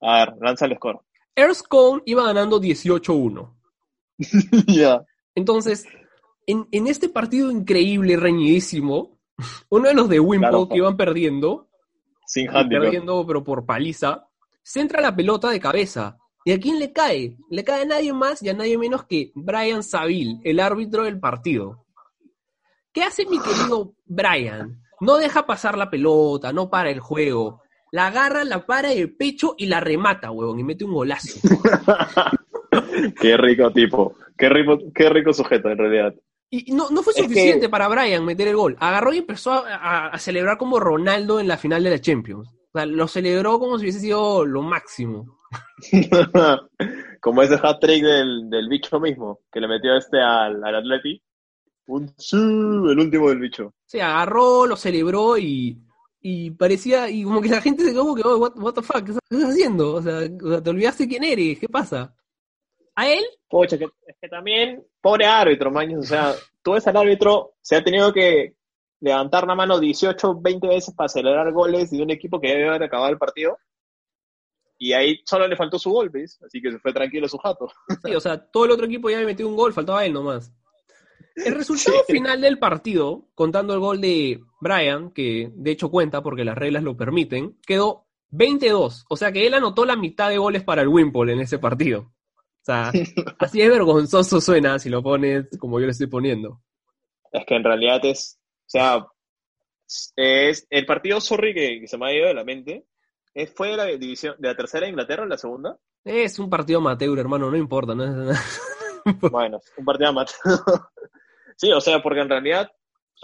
A 0.00 0.18
ver, 0.18 0.34
lanza 0.40 0.66
el 0.66 0.76
score. 0.76 1.00
Earl 1.34 1.54
Scone 1.54 2.02
iba 2.06 2.24
ganando 2.24 2.60
18-1. 2.60 3.54
ya. 4.68 5.04
Entonces, 5.34 5.86
en, 6.46 6.66
en 6.70 6.86
este 6.86 7.08
partido 7.08 7.50
increíble, 7.50 8.16
reñidísimo, 8.16 9.18
uno 9.70 9.88
de 9.88 9.94
los 9.94 10.08
de 10.08 10.20
Claro, 10.38 10.68
que 10.68 10.76
iban 10.76 10.96
perdiendo, 10.96 11.68
Sin 12.26 12.48
perdiendo 12.50 13.26
pero 13.26 13.42
por 13.42 13.64
paliza, 13.64 14.26
centra 14.62 15.00
la 15.00 15.14
pelota 15.14 15.50
de 15.50 15.60
cabeza. 15.60 16.18
¿Y 16.44 16.52
a 16.52 16.58
quién 16.58 16.80
le 16.80 16.92
cae? 16.92 17.36
Le 17.50 17.62
cae 17.62 17.82
a 17.82 17.86
nadie 17.86 18.12
más 18.12 18.42
y 18.42 18.48
a 18.48 18.54
nadie 18.54 18.76
menos 18.76 19.04
que 19.04 19.30
Brian 19.34 19.84
Saville, 19.84 20.40
el 20.42 20.58
árbitro 20.58 21.04
del 21.04 21.20
partido. 21.20 21.84
¿Qué 22.92 23.04
hace 23.04 23.26
mi 23.26 23.38
querido 23.38 23.94
Brian? 24.04 24.82
No 25.00 25.16
deja 25.16 25.46
pasar 25.46 25.78
la 25.78 25.88
pelota, 25.88 26.52
no 26.52 26.68
para 26.68 26.90
el 26.90 26.98
juego. 26.98 27.62
La 27.92 28.08
agarra, 28.08 28.42
la 28.44 28.66
para 28.66 28.88
de 28.88 29.06
pecho 29.06 29.54
y 29.56 29.66
la 29.66 29.80
remata, 29.80 30.30
huevón, 30.30 30.58
y 30.58 30.64
mete 30.64 30.84
un 30.84 30.94
golazo. 30.94 31.38
Qué 33.20 33.36
rico 33.36 33.70
tipo. 33.70 34.14
Qué 34.36 34.48
rico, 34.48 34.78
qué 34.94 35.08
rico 35.08 35.32
sujeto, 35.32 35.68
en 35.68 35.78
realidad. 35.78 36.14
Y 36.54 36.70
no, 36.72 36.90
no 36.90 37.02
fue 37.02 37.12
Es 37.12 37.16
que- 37.16 37.24
suficiente 37.24 37.68
para 37.70 37.88
Brian 37.88 38.24
meter 38.26 38.46
el 38.48 38.56
gol. 38.56 38.76
Agarró 38.78 39.12
y 39.14 39.18
empezó 39.18 39.52
a, 39.52 39.60
a- 39.74 40.08
a 40.08 40.18
celebrar 40.18 40.58
como 40.58 40.78
Ronaldo 40.78 41.40
en 41.40 41.48
la 41.48 41.56
final 41.56 41.82
de 41.82 41.88
la 41.90 41.98
Champions. 42.00 42.46
O 42.74 42.78
sea, 42.78 42.84
lo 42.84 43.08
celebró 43.08 43.58
como 43.58 43.78
si 43.78 43.84
hubiese 43.84 44.00
sido 44.00 44.44
lo 44.44 44.60
máximo. 44.62 45.38
Como 47.20 47.42
ese 47.42 47.54
hat-trick 47.62 48.02
del, 48.02 48.50
del 48.50 48.68
bicho 48.68 48.98
mismo, 48.98 49.40
que 49.52 49.60
le 49.60 49.68
metió 49.68 49.96
este 49.96 50.18
al, 50.20 50.62
al 50.64 50.74
Atleti. 50.76 51.22
Un 51.86 52.12
el 52.90 52.98
último 52.98 53.28
del 53.28 53.38
bicho. 53.38 53.74
Se 53.86 54.02
agarró, 54.02 54.66
lo 54.66 54.76
celebró 54.76 55.36
y, 55.38 55.78
y 56.20 56.50
parecía, 56.52 57.08
y 57.10 57.22
como 57.24 57.40
que 57.40 57.48
la 57.50 57.60
gente 57.60 57.84
se 57.84 57.94
como 57.94 58.14
que, 58.14 58.22
oh, 58.24 58.38
what, 58.38 58.52
what 58.56 58.72
the 58.74 58.82
fuck, 58.82 59.04
¿qué 59.04 59.10
estás, 59.12 59.20
qué 59.28 59.36
estás 59.36 59.50
haciendo? 59.50 59.94
O 59.94 60.02
sea, 60.02 60.20
o 60.42 60.48
sea, 60.50 60.62
te 60.62 60.70
olvidaste 60.70 61.06
quién 61.08 61.22
eres, 61.24 61.58
¿qué 61.60 61.68
pasa? 61.68 62.14
A 62.94 63.08
él, 63.08 63.24
Pocha, 63.48 63.78
que, 63.78 63.84
es 64.06 64.16
que 64.20 64.28
también, 64.28 64.84
pobre 65.00 65.26
árbitro, 65.26 65.70
maños, 65.70 66.00
o 66.00 66.08
sea, 66.08 66.34
tú 66.62 66.72
ves 66.72 66.86
al 66.86 66.96
árbitro, 66.96 67.54
se 67.60 67.76
ha 67.76 67.84
tenido 67.84 68.12
que 68.12 68.54
levantar 69.00 69.46
la 69.46 69.54
mano 69.54 69.80
18, 69.80 70.40
20 70.40 70.66
veces 70.68 70.94
para 70.94 71.06
acelerar 71.06 71.50
goles 71.52 71.90
de 71.90 72.02
un 72.02 72.10
equipo 72.10 72.40
que 72.40 72.48
debe 72.48 72.68
haber 72.68 72.84
acabado 72.84 73.10
el 73.10 73.18
partido. 73.18 73.56
Y 74.78 74.92
ahí 74.92 75.20
solo 75.24 75.46
le 75.46 75.56
faltó 75.56 75.78
su 75.78 75.90
gol, 75.90 76.10
¿ves? 76.10 76.40
Así 76.44 76.60
que 76.60 76.72
se 76.72 76.78
fue 76.78 76.92
tranquilo 76.92 77.28
su 77.28 77.38
jato. 77.38 77.68
sí, 78.04 78.14
o 78.14 78.20
sea, 78.20 78.38
todo 78.50 78.64
el 78.64 78.72
otro 78.72 78.86
equipo 78.86 79.08
ya 79.10 79.16
había 79.16 79.28
metido 79.28 79.48
un 79.48 79.56
gol, 79.56 79.72
faltaba 79.72 80.04
él 80.04 80.12
nomás. 80.12 80.52
El 81.36 81.54
resultado 81.54 81.96
Sí. 82.06 82.12
final 82.14 82.40
del 82.40 82.58
partido, 82.58 83.28
contando 83.34 83.74
el 83.74 83.80
gol 83.80 84.00
de 84.00 84.40
Brian, 84.60 85.10
que 85.12 85.50
de 85.54 85.70
hecho 85.70 85.90
cuenta 85.90 86.22
porque 86.22 86.44
las 86.44 86.58
reglas 86.58 86.82
lo 86.82 86.96
permiten, 86.96 87.56
quedó 87.66 88.06
22. 88.30 89.06
O 89.08 89.16
sea 89.16 89.32
que 89.32 89.46
él 89.46 89.54
anotó 89.54 89.84
la 89.84 89.96
mitad 89.96 90.28
de 90.28 90.38
goles 90.38 90.62
para 90.62 90.82
el 90.82 90.88
Wimple 90.88 91.32
en 91.32 91.40
ese 91.40 91.58
partido. 91.58 92.12
O 92.62 92.64
sea, 92.64 92.92
así 93.38 93.60
es 93.60 93.68
vergonzoso 93.68 94.40
suena 94.40 94.78
si 94.78 94.88
lo 94.88 95.02
pones 95.02 95.46
como 95.58 95.78
yo 95.80 95.86
le 95.86 95.92
estoy 95.92 96.06
poniendo. 96.06 96.60
Es 97.32 97.44
que 97.46 97.56
en 97.56 97.64
realidad 97.64 98.04
es, 98.04 98.38
o 98.66 98.68
sea, 98.68 99.06
es 100.16 100.66
el 100.70 100.86
partido, 100.86 101.20
sorry, 101.20 101.54
que, 101.54 101.80
que 101.80 101.88
se 101.88 101.98
me 101.98 102.06
ha 102.06 102.14
ido 102.14 102.26
de 102.28 102.34
la 102.34 102.44
mente, 102.44 102.86
es- 103.34 103.52
fue 103.52 103.68
de 103.70 103.76
la 103.76 103.84
división, 103.86 104.36
de 104.38 104.48
la 104.48 104.56
tercera 104.56 104.84
de 104.86 104.90
Inglaterra, 104.90 105.26
la 105.26 105.36
segunda. 105.38 105.76
Es 106.04 106.38
un 106.38 106.50
partido 106.50 106.78
amateur, 106.80 107.18
hermano, 107.18 107.50
no 107.50 107.56
importa. 107.56 107.94
No 107.94 108.30
es- 108.30 108.60
Bueno, 109.32 109.60
un 109.76 109.84
partido 109.84 110.10
amateur. 110.10 110.36
sí, 111.56 111.72
o 111.72 111.80
sea, 111.80 112.00
porque 112.02 112.20
en 112.20 112.28
realidad. 112.28 112.70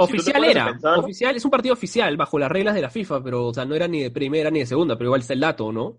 Oficial 0.01 0.45
era, 0.45 0.67
pensar- 0.73 0.99
oficial, 0.99 1.37
es 1.37 1.45
un 1.45 1.51
partido 1.51 1.73
oficial 1.75 2.17
bajo 2.17 2.39
las 2.39 2.51
reglas 2.51 2.75
de 2.75 2.83
la 2.83 2.91
FIFA, 2.91 3.23
pero 3.23 3.47
o 3.47 3.55
sea, 3.55 3.65
no 3.65 3.75
era 3.75 3.87
ni 3.89 4.03
de 4.03 4.11
primera 4.11 4.51
ni 4.51 4.61
de 4.61 4.67
segunda, 4.67 4.97
pero 4.97 5.09
igual 5.09 5.21
está 5.23 5.33
el 5.35 5.41
dato, 5.41 5.73
¿no? 5.73 5.99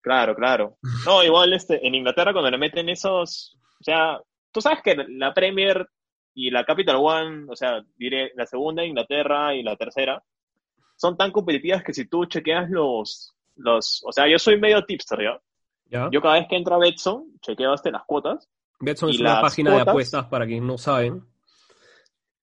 Claro, 0.00 0.34
claro. 0.34 0.78
No, 1.04 1.22
igual 1.22 1.52
este, 1.52 1.86
en 1.86 1.94
Inglaterra 1.94 2.32
cuando 2.32 2.50
le 2.50 2.58
meten 2.58 2.88
esos, 2.88 3.56
o 3.80 3.84
sea, 3.84 4.20
tú 4.50 4.60
sabes 4.60 4.80
que 4.82 4.96
la 5.08 5.34
Premier 5.34 5.86
y 6.34 6.50
la 6.50 6.64
Capital 6.64 6.96
One, 6.96 7.46
o 7.48 7.56
sea, 7.56 7.82
diré 7.96 8.32
la 8.34 8.46
segunda 8.46 8.82
de 8.82 8.88
Inglaterra 8.88 9.54
y 9.54 9.62
la 9.62 9.76
tercera, 9.76 10.22
son 10.96 11.16
tan 11.16 11.32
competitivas 11.32 11.82
que 11.82 11.92
si 11.92 12.08
tú 12.08 12.26
chequeas 12.26 12.70
los, 12.70 13.34
los, 13.56 14.02
o 14.04 14.12
sea, 14.12 14.28
yo 14.28 14.38
soy 14.38 14.58
medio 14.58 14.84
tipster, 14.84 15.22
¿ya? 15.22 15.40
¿Ya? 15.86 16.08
Yo 16.12 16.20
cada 16.20 16.34
vez 16.34 16.46
que 16.48 16.56
entro 16.56 16.76
a 16.76 16.78
Betson, 16.78 17.38
chequeo 17.40 17.72
hasta 17.72 17.90
las 17.90 18.04
cuotas. 18.04 18.48
Betson 18.78 19.10
es 19.10 19.20
una 19.20 19.40
página 19.40 19.74
de 19.74 19.80
apuestas 19.82 20.26
para 20.26 20.46
quienes 20.46 20.64
no 20.64 20.78
saben. 20.78 21.24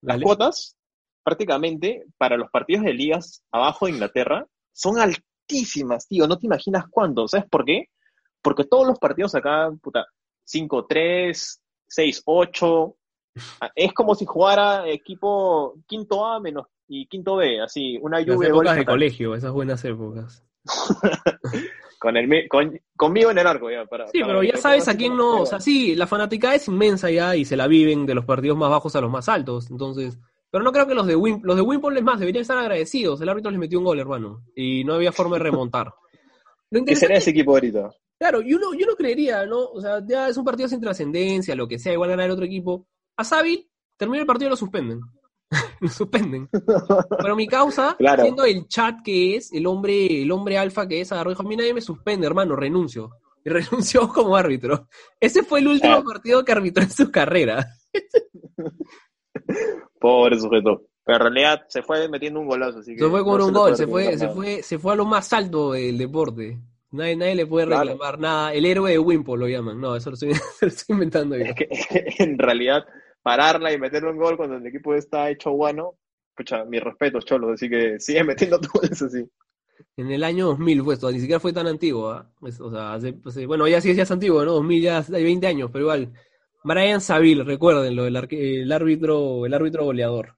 Las 0.01 0.21
cuotas, 0.21 0.77
prácticamente, 1.23 2.05
para 2.17 2.37
los 2.37 2.51
partidos 2.51 2.83
de 2.83 2.93
ligas 2.93 3.43
abajo 3.51 3.85
de 3.85 3.93
Inglaterra, 3.93 4.45
son 4.73 4.99
altísimas, 4.99 5.26
tío. 5.47 6.27
No 6.27 6.37
te 6.37 6.45
imaginas 6.45 6.85
cuánto. 6.89 7.27
¿Sabes 7.27 7.47
por 7.49 7.65
qué? 7.65 7.89
Porque 8.41 8.63
todos 8.65 8.87
los 8.87 8.99
partidos 8.99 9.33
acá, 9.35 9.71
puta, 9.81 10.05
5-3, 10.45 11.59
6-8, 11.89 12.95
ah, 13.61 13.71
es 13.75 13.93
como 13.93 14.15
si 14.15 14.25
jugara 14.25 14.87
equipo 14.89 15.75
quinto 15.87 16.25
A 16.25 16.39
menos 16.39 16.67
y 16.87 17.05
quinto 17.07 17.35
B, 17.35 17.59
así, 17.61 17.97
una 18.01 18.17
Las 18.19 18.27
lluvia 18.27 18.47
de 18.47 18.53
épocas 18.53 18.75
de 18.77 18.85
colegio, 18.85 19.35
esas 19.35 19.51
buenas 19.51 19.83
épocas. 19.83 20.43
con 21.99 22.15
el, 22.15 22.47
con- 22.47 22.79
conmigo 22.95 23.31
en 23.31 23.37
el 23.39 23.47
arco, 23.47 23.69
ya. 23.69 23.85
Para, 23.85 24.07
Sí, 24.07 24.19
para 24.19 24.33
pero 24.33 24.43
ya 24.43 24.57
sabes 24.57 24.87
a 24.87 24.95
quién 24.95 25.15
no, 25.17 25.41
o 25.41 25.45
sea, 25.45 25.59
sí, 25.59 25.95
la 25.95 26.07
fanaticada 26.07 26.55
es 26.55 26.67
inmensa 26.67 27.09
ya 27.09 27.35
y 27.35 27.45
se 27.45 27.57
la 27.57 27.67
viven 27.67 28.05
de 28.05 28.15
los 28.15 28.25
partidos 28.25 28.57
más 28.57 28.69
bajos 28.69 28.95
a 28.95 29.01
los 29.01 29.11
más 29.11 29.27
altos, 29.27 29.69
entonces, 29.71 30.17
pero 30.51 30.63
no 30.63 30.71
creo 30.71 30.87
que 30.87 30.95
los 30.95 31.05
de 31.07 31.15
Wim, 31.15 31.41
los 31.43 31.55
de 31.55 31.61
Wimbledon 31.61 31.97
es 31.97 32.03
más, 32.03 32.19
deberían 32.19 32.41
estar 32.41 32.57
agradecidos, 32.57 33.19
el 33.21 33.29
árbitro 33.29 33.51
les 33.51 33.59
metió 33.59 33.79
un 33.79 33.85
gol, 33.85 33.99
hermano, 33.99 34.43
y 34.55 34.83
no 34.83 34.93
había 34.95 35.11
forma 35.11 35.37
de 35.37 35.43
remontar. 35.43 35.93
Lo 36.71 36.83
¿Qué 36.83 36.95
será 36.95 37.15
interesante, 37.15 37.17
ese 37.17 37.29
equipo 37.31 37.51
ahorita? 37.51 37.89
claro, 38.19 38.41
yo 38.41 38.57
no, 38.59 38.73
yo 38.73 38.85
no 38.85 38.95
creería, 38.95 39.45
¿no? 39.45 39.59
O 39.65 39.79
sea, 39.81 40.01
ya 40.05 40.27
es 40.27 40.35
un 40.37 40.43
partido 40.45 40.67
sin 40.67 40.81
trascendencia, 40.81 41.55
lo 41.55 41.67
que 41.67 41.79
sea, 41.79 41.93
igual 41.93 42.09
ganar 42.09 42.25
el 42.25 42.31
otro 42.31 42.45
equipo. 42.45 42.87
A 43.15 43.23
Savi, 43.23 43.69
termina 43.97 44.21
el 44.21 44.27
partido 44.27 44.47
y 44.47 44.51
lo 44.51 44.57
suspenden. 44.57 44.99
lo 45.79 45.87
suspenden. 45.89 46.49
Pero 47.21 47.35
mi 47.37 47.47
causa, 47.47 47.95
Claro. 47.97 48.23
siendo 48.23 48.43
el 48.43 48.67
chat 48.67 48.97
que 49.03 49.37
es, 49.37 49.53
el 49.53 49.65
hombre, 49.65 50.23
el 50.23 50.31
hombre 50.31 50.57
alfa 50.57 50.87
que 50.87 50.99
es, 51.01 51.11
agarró 51.13 51.29
y 51.29 51.33
dijo, 51.33 51.43
a 51.43 51.47
mí 51.47 51.55
nadie 51.55 51.73
me 51.73 51.79
suspende, 51.81 52.27
hermano, 52.27 52.55
renuncio. 52.55 53.11
Y 53.45 53.49
renunció 53.49 54.09
como 54.09 54.35
árbitro. 54.35 54.89
Ese 55.21 55.41
fue 55.43 55.59
el 55.59 55.67
último 55.69 55.93
Ah. 55.95 56.03
partido 56.03 56.43
que 56.43 56.51
arbitró 56.51 56.83
en 56.83 56.91
su 56.91 57.09
carrera. 57.09 57.65
Pobre 59.99 60.39
sujeto. 60.39 60.83
Pero 61.03 61.17
en 61.17 61.21
realidad 61.33 61.61
se 61.69 61.81
fue 61.83 62.07
metiendo 62.09 62.39
un 62.39 62.47
golazo, 62.47 62.79
así 62.79 62.93
que. 62.93 62.99
Se 62.99 63.09
fue 63.09 63.23
con 63.23 63.37
no 63.39 63.47
un 63.47 63.53
gol, 63.53 63.75
se 63.75 63.87
fue, 63.87 64.17
se 64.17 64.27
fue, 64.29 64.61
se 64.61 64.77
fue 64.79 64.93
a 64.93 64.95
lo 64.95 65.05
más 65.05 65.31
alto 65.33 65.71
del 65.71 65.97
deporte. 65.97 66.59
Nadie, 66.91 67.15
nadie 67.15 67.35
le 67.35 67.45
puede 67.45 67.65
Claro. 67.67 67.81
reclamar 67.89 68.19
nada. 68.19 68.53
El 68.53 68.65
héroe 68.65 68.91
de 68.91 68.99
Wimpo 68.99 69.35
lo 69.37 69.47
llaman. 69.47 69.79
No, 69.79 69.95
eso 69.95 70.09
lo 70.09 70.13
estoy, 70.15 70.29
lo 70.61 70.67
estoy 70.67 70.93
inventando 70.93 71.37
yo. 71.37 71.43
Es 71.45 71.55
que, 71.55 71.67
en 72.19 72.37
realidad, 72.37 72.85
pararla 73.21 73.71
y 73.73 73.79
meterle 73.79 74.09
un 74.11 74.17
gol 74.17 74.37
cuando 74.37 74.55
el 74.57 74.65
equipo 74.65 74.93
está 74.93 75.29
hecho 75.29 75.51
guano, 75.51 75.95
escucha, 76.31 76.63
mis 76.65 76.81
respetos, 76.83 77.25
Cholo, 77.25 77.51
así 77.51 77.69
que 77.69 77.99
sigue 77.99 78.23
metiendo 78.23 78.59
todo 78.61 78.81
eso 78.83 79.05
así. 79.05 79.23
En 79.95 80.11
el 80.11 80.23
año 80.23 80.47
2000 80.47 80.83
fue 80.83 80.93
esto, 80.95 81.11
ni 81.11 81.19
siquiera 81.19 81.39
fue 81.39 81.53
tan 81.53 81.67
antiguo. 81.67 82.21
Es- 82.45 82.59
o 82.59 82.69
sea, 82.71 82.93
hace- 82.93 83.15
hace- 83.25 83.45
bueno, 83.45 83.67
ya 83.67 83.79
sí 83.79 83.93
ya 83.95 84.03
es 84.03 84.11
antiguo, 84.11 84.43
¿no? 84.43 84.53
2000 84.53 84.81
ya 84.81 85.05
hay 85.13 85.23
20 85.23 85.47
años, 85.47 85.69
pero 85.71 85.85
igual. 85.85 86.13
Brian 86.67 86.99
Saville, 86.99 87.43
recuérdenlo, 87.43 88.05
el, 88.05 88.15
el 88.15 88.71
árbitro 88.71 89.45
el 89.45 89.53
árbitro 89.53 89.85
goleador. 89.85 90.35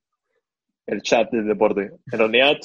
El 0.86 1.02
chat 1.02 1.32
del 1.32 1.48
deporte. 1.48 1.92
En 2.12 2.20
realidad, 2.20 2.58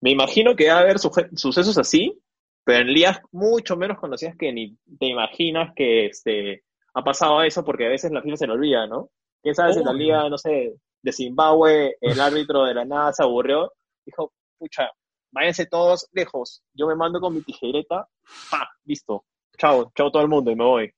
me 0.00 0.10
imagino 0.10 0.56
que 0.56 0.68
va 0.68 0.78
a 0.78 0.80
haber 0.80 0.98
sucesos 0.98 1.78
así, 1.78 2.20
pero 2.64 2.80
en 2.80 2.92
ligas 2.92 3.20
mucho 3.30 3.76
menos 3.76 3.98
conocidas 3.98 4.36
que 4.36 4.52
ni 4.52 4.76
te 4.98 5.06
imaginas 5.06 5.72
que 5.74 6.06
este, 6.06 6.64
ha 6.94 7.02
pasado 7.04 7.42
eso, 7.42 7.64
porque 7.64 7.86
a 7.86 7.90
veces 7.90 8.10
la 8.10 8.22
FIFA 8.22 8.36
se 8.36 8.46
le 8.48 8.52
olvida, 8.52 8.86
¿no? 8.86 9.10
¿Quién 9.42 9.54
sabe 9.54 9.72
si 9.72 9.78
en 9.78 9.84
la 9.84 9.92
liga, 9.92 10.28
no 10.28 10.36
sé, 10.36 10.74
de 11.02 11.12
Zimbabue, 11.12 11.96
el 12.00 12.20
árbitro 12.20 12.64
de 12.64 12.74
la 12.74 12.84
nada 12.84 13.12
se 13.12 13.22
aburrió, 13.22 13.72
dijo, 14.04 14.32
pucha, 14.58 14.90
váyanse 15.30 15.66
todos 15.66 16.08
lejos, 16.12 16.62
yo 16.74 16.88
me 16.88 16.96
mando 16.96 17.20
con 17.20 17.34
mi 17.34 17.42
tijereta, 17.42 18.08
pa, 18.50 18.68
listo, 18.84 19.24
chao, 19.56 19.92
chao 19.94 20.10
todo 20.10 20.22
el 20.22 20.28
mundo 20.28 20.50
y 20.50 20.56
me 20.56 20.64
voy. 20.64 20.92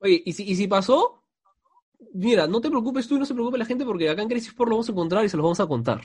Oye, 0.00 0.22
¿y 0.24 0.32
si, 0.32 0.42
y 0.50 0.56
si 0.56 0.66
pasó? 0.66 1.15
Mira, 2.14 2.46
no 2.46 2.60
te 2.60 2.68
preocupes 2.68 3.06
tú 3.06 3.16
y 3.16 3.18
no 3.18 3.26
se 3.26 3.34
preocupe 3.34 3.58
la 3.58 3.64
gente 3.64 3.84
porque 3.84 4.08
acá 4.08 4.22
en 4.22 4.28
Crisis 4.28 4.48
Sport 4.48 4.70
lo 4.70 4.76
vamos 4.76 4.88
a 4.88 4.92
encontrar 4.92 5.24
y 5.24 5.28
se 5.28 5.36
los 5.36 5.44
vamos 5.44 5.60
a 5.60 5.66
contar. 5.66 6.00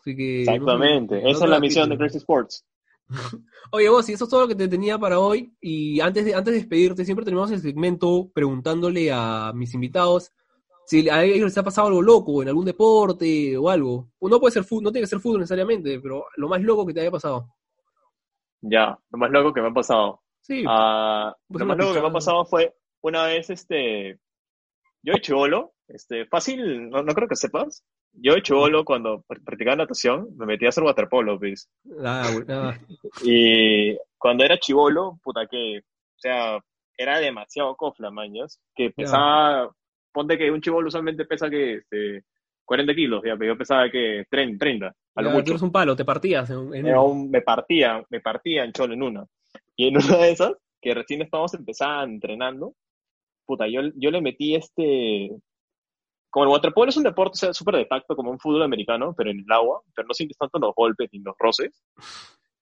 Así 0.00 0.16
que, 0.16 0.40
Exactamente, 0.42 1.18
esa 1.30 1.44
es 1.44 1.50
la 1.50 1.60
misión 1.60 1.88
de 1.88 1.96
Crisis 1.96 2.16
Sports. 2.16 2.64
Oye, 3.70 3.88
vos, 3.88 4.08
y 4.08 4.12
eso 4.12 4.24
es 4.24 4.30
todo 4.30 4.42
lo 4.42 4.48
que 4.48 4.54
te 4.54 4.68
tenía 4.68 4.98
para 4.98 5.18
hoy. 5.18 5.54
Y 5.60 6.00
antes 6.00 6.24
de, 6.24 6.34
antes 6.34 6.52
de 6.52 6.60
despedirte, 6.60 7.04
siempre 7.04 7.24
tenemos 7.24 7.50
el 7.50 7.60
segmento 7.60 8.30
preguntándole 8.34 9.10
a 9.12 9.52
mis 9.54 9.74
invitados 9.74 10.32
si 10.84 11.08
a 11.08 11.22
ellos 11.24 11.46
les 11.46 11.58
ha 11.58 11.62
pasado 11.62 11.88
algo 11.88 12.02
loco 12.02 12.42
en 12.42 12.48
algún 12.48 12.64
deporte 12.64 13.56
o 13.56 13.70
algo. 13.70 14.08
No 14.20 14.40
puede 14.40 14.52
ser 14.52 14.64
fútbol, 14.64 14.84
no 14.84 14.92
tiene 14.92 15.04
que 15.04 15.10
ser 15.10 15.20
fútbol 15.20 15.40
necesariamente, 15.40 16.00
pero 16.00 16.26
lo 16.36 16.48
más 16.48 16.60
loco 16.60 16.86
que 16.86 16.92
te 16.92 17.00
haya 17.00 17.10
pasado. 17.10 17.48
Ya, 18.60 18.98
lo 19.10 19.18
más 19.18 19.30
loco 19.30 19.52
que 19.52 19.60
me 19.60 19.68
ha 19.68 19.72
pasado. 19.72 20.20
Sí. 20.40 20.64
Ah, 20.66 21.34
lo 21.48 21.66
más 21.66 21.76
loco 21.76 21.94
que 21.94 22.00
me 22.00 22.08
ha 22.08 22.12
pasado 22.12 22.44
fue 22.44 22.74
una 23.00 23.24
vez, 23.24 23.50
este, 23.50 24.18
yo 25.02 25.14
chivolo, 25.18 25.72
este, 25.88 26.26
fácil, 26.26 26.90
no, 26.90 27.04
creo 27.04 27.28
que 27.28 27.36
sepas. 27.36 27.84
Yo 28.12 28.38
chivolo 28.40 28.84
cuando 28.84 29.24
practicaba 29.44 29.76
natación, 29.76 30.28
me 30.36 30.46
metí 30.46 30.66
a 30.66 30.68
hacer 30.68 30.84
waterpolo, 30.84 31.38
¿ves? 31.38 31.68
Ah, 32.04 32.30
ah. 32.48 32.78
y 33.24 33.96
cuando 34.18 34.44
era 34.44 34.58
chivolo, 34.58 35.18
puta 35.22 35.46
que, 35.46 35.78
o 35.78 36.18
sea, 36.18 36.58
era 36.96 37.18
demasiado 37.18 37.74
cofla, 37.76 38.10
maños, 38.10 38.60
que 38.74 38.90
pesaba, 38.90 39.70
ponte 40.12 40.38
que 40.38 40.50
un 40.50 40.60
chivolo 40.60 40.88
usualmente 40.88 41.24
pesa 41.24 41.48
que, 41.48 41.74
este, 41.76 42.24
40 42.64 42.94
kilos, 42.94 43.22
ya, 43.24 43.36
pero 43.36 43.54
yo 43.54 43.58
pesaba 43.58 43.90
que 43.90 44.24
30, 44.30 44.58
30 44.58 44.94
a 45.14 45.22
lo 45.22 45.30
mucho. 45.30 45.54
un 45.62 45.72
palo, 45.72 45.94
te 45.94 46.04
partías. 46.04 46.48
En, 46.50 47.30
me 47.30 47.42
partía, 47.42 48.02
me 48.08 48.20
partía 48.20 48.64
en 48.64 48.72
cholo 48.72 48.94
en 48.94 49.02
una. 49.02 49.26
Y 49.76 49.88
en 49.88 49.96
una 49.96 50.16
de 50.16 50.30
esas, 50.30 50.52
que 50.80 50.94
recién 50.94 51.22
estábamos 51.22 51.54
empezando 51.54 52.14
entrenando, 52.14 52.74
puta, 53.46 53.66
yo, 53.68 53.80
yo 53.96 54.10
le 54.10 54.20
metí 54.20 54.54
este... 54.54 55.30
Como 56.30 56.46
el 56.46 56.50
waterpolo 56.50 56.88
es 56.88 56.96
un 56.96 57.02
deporte 57.02 57.52
súper 57.52 57.76
de 57.76 57.84
tacto, 57.84 58.16
como 58.16 58.30
un 58.30 58.38
fútbol 58.38 58.62
americano, 58.62 59.14
pero 59.14 59.30
en 59.30 59.40
el 59.40 59.52
agua, 59.52 59.82
pero 59.94 60.08
no 60.08 60.14
sientes 60.14 60.38
tanto 60.38 60.58
los 60.58 60.74
golpes 60.74 61.10
ni 61.12 61.18
los 61.18 61.34
roces. 61.38 61.84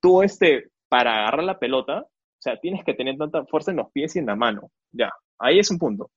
Tú, 0.00 0.22
este, 0.22 0.70
para 0.88 1.20
agarrar 1.20 1.44
la 1.44 1.58
pelota, 1.58 2.00
o 2.00 2.42
sea, 2.42 2.58
tienes 2.58 2.84
que 2.84 2.94
tener 2.94 3.16
tanta 3.16 3.44
fuerza 3.44 3.70
en 3.70 3.76
los 3.76 3.92
pies 3.92 4.16
y 4.16 4.18
en 4.18 4.26
la 4.26 4.34
mano. 4.34 4.70
Ya, 4.90 5.12
ahí 5.38 5.60
es 5.60 5.70
un 5.70 5.78
punto. 5.78 6.10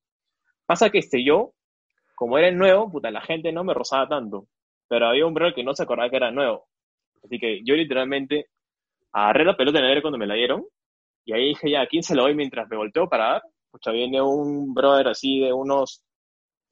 Pasa 0.65 0.89
que 0.89 0.97
este 0.99 1.23
yo, 1.23 1.53
como 2.15 2.37
era 2.37 2.47
el 2.47 2.57
nuevo, 2.57 2.91
puta, 2.91 3.11
la 3.11 3.21
gente 3.21 3.51
no 3.51 3.63
me 3.63 3.73
rozaba 3.73 4.07
tanto. 4.07 4.47
Pero 4.87 5.07
había 5.07 5.25
un 5.25 5.33
bro 5.33 5.53
que 5.53 5.63
no 5.63 5.73
se 5.75 5.83
acordaba 5.83 6.09
que 6.09 6.15
era 6.15 6.31
nuevo. 6.31 6.65
Así 7.23 7.37
que 7.39 7.61
yo 7.63 7.75
literalmente 7.75 8.47
agarré 9.11 9.45
la 9.45 9.57
pelota 9.57 9.79
en 9.79 9.85
el 9.85 9.89
aire 9.91 10.01
cuando 10.01 10.17
me 10.17 10.27
la 10.27 10.35
dieron. 10.35 10.65
Y 11.25 11.33
ahí 11.33 11.49
dije, 11.49 11.69
ya, 11.69 11.81
¿a 11.81 11.87
quién 11.87 12.03
se 12.03 12.15
lo 12.15 12.23
doy 12.23 12.35
mientras 12.35 12.67
me 12.69 12.77
volteo 12.77 13.07
para 13.07 13.33
dar? 13.33 13.41
Sea, 13.81 13.93
viene 13.93 14.21
un 14.21 14.73
brother 14.73 15.07
así 15.07 15.39
de 15.39 15.53
unos 15.53 16.03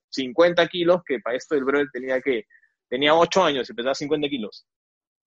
50 0.09 0.67
kilos, 0.67 1.01
que 1.05 1.19
para 1.19 1.37
esto 1.37 1.55
el 1.55 1.63
brother 1.63 1.87
tenía 1.91 2.21
que, 2.21 2.43
tenía 2.89 3.15
8 3.15 3.43
años 3.43 3.69
y 3.69 3.73
pesaba 3.73 3.95
50 3.95 4.27
kilos. 4.29 4.65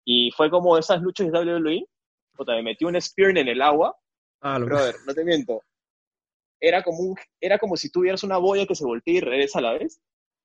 Y 0.04 0.30
fue 0.32 0.50
como 0.50 0.76
esas 0.76 1.00
luchas 1.00 1.30
de 1.30 1.38
WWE, 1.38 1.86
puta, 2.34 2.52
me 2.54 2.62
metí 2.62 2.84
un 2.84 3.00
spear 3.00 3.36
en 3.38 3.48
el 3.48 3.62
agua, 3.62 3.96
ah, 4.42 4.58
brother, 4.58 4.94
no 5.06 5.14
te 5.14 5.24
miento, 5.24 5.60
era 6.60 6.82
como, 6.82 6.98
un, 6.98 7.16
era 7.40 7.58
como 7.58 7.76
si 7.76 7.90
tuvieras 7.90 8.22
una 8.22 8.38
boya 8.38 8.66
que 8.66 8.74
se 8.74 8.84
voltea 8.84 9.14
y 9.14 9.20
regresa 9.20 9.58
a 9.58 9.62
la 9.62 9.72
vez. 9.72 10.00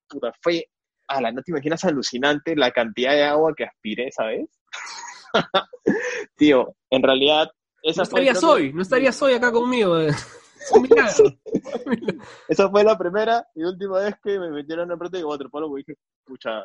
Puta, 0.07 0.33
fue, 0.41 0.65
ala, 1.07 1.31
no 1.31 1.41
te 1.41 1.51
imaginas 1.51 1.83
alucinante 1.85 2.55
la 2.55 2.71
cantidad 2.71 3.13
de 3.13 3.23
agua 3.23 3.53
que 3.55 3.65
aspiré 3.65 4.07
esa 4.07 4.25
vez. 4.25 4.49
Tío, 6.35 6.75
en 6.89 7.03
realidad... 7.03 7.49
Esa 7.81 8.01
no 8.01 8.03
estarías 8.03 8.43
hoy, 8.43 8.73
no 8.73 8.81
estarías 8.81 9.21
hoy 9.21 9.33
acá 9.33 9.51
conmigo. 9.51 9.99
Eh. 9.99 10.11
Esa 12.47 12.69
fue 12.69 12.83
la 12.83 12.97
primera 12.97 13.47
y 13.55 13.63
última 13.63 13.99
vez 13.99 14.15
que 14.23 14.39
me 14.39 14.49
metieron 14.49 14.91
en 14.91 14.97
práctica 14.97 15.19
de 15.19 15.25
waterpolo 15.25 15.67
porque 15.67 15.83
dije, 15.87 15.99
pucha, 16.25 16.63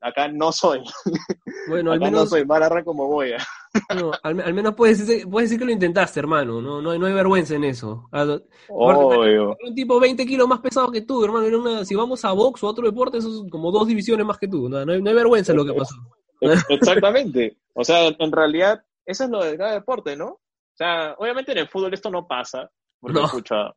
acá 0.00 0.28
no 0.28 0.52
soy. 0.52 0.82
Bueno, 1.68 1.92
al 1.92 2.00
menos. 2.00 2.12
No 2.22 2.26
soy, 2.26 2.46
Mararra 2.46 2.82
como 2.82 3.06
voy. 3.08 3.32
No, 3.94 4.10
al, 4.22 4.54
menos 4.54 4.74
puedes 4.74 5.06
decir, 5.06 5.28
puedes 5.28 5.50
decir 5.50 5.58
que 5.58 5.66
lo 5.66 5.70
intentaste, 5.70 6.18
hermano. 6.18 6.62
No, 6.62 6.80
no, 6.80 6.92
hay, 6.92 6.98
no 6.98 7.04
hay 7.04 7.12
vergüenza 7.12 7.54
en 7.54 7.64
eso. 7.64 8.08
Un 8.70 9.74
tipo 9.74 10.00
20 10.00 10.24
kilos 10.24 10.48
más 10.48 10.60
pesado 10.60 10.90
que 10.90 11.02
tú, 11.02 11.22
hermano. 11.22 11.58
una, 11.58 11.84
si 11.84 11.94
vamos 11.94 12.24
a 12.24 12.32
box 12.32 12.62
o 12.62 12.66
a 12.68 12.70
otro 12.70 12.86
deporte, 12.86 13.18
eso 13.18 13.44
es 13.44 13.50
como 13.50 13.70
dos 13.70 13.86
divisiones 13.86 14.24
más 14.24 14.38
que 14.38 14.48
tú. 14.48 14.68
No, 14.68 14.78
hay, 14.78 15.02
no 15.02 15.10
hay 15.10 15.14
vergüenza 15.14 15.52
en 15.52 15.58
lo 15.58 15.66
que 15.66 15.74
pasó. 15.74 15.94
Exactamente. 16.70 17.58
O 17.74 17.84
sea, 17.84 18.08
en 18.08 18.32
realidad, 18.32 18.82
eso 19.04 19.24
es 19.24 19.30
lo 19.30 19.44
de 19.44 19.58
cada 19.58 19.72
deporte, 19.72 20.16
¿no? 20.16 20.26
O 20.28 20.76
sea, 20.78 21.14
obviamente 21.18 21.52
en 21.52 21.58
el 21.58 21.68
fútbol 21.68 21.92
esto 21.92 22.10
no 22.10 22.26
pasa, 22.26 22.70
porque, 23.00 23.20
escucha, 23.20 23.74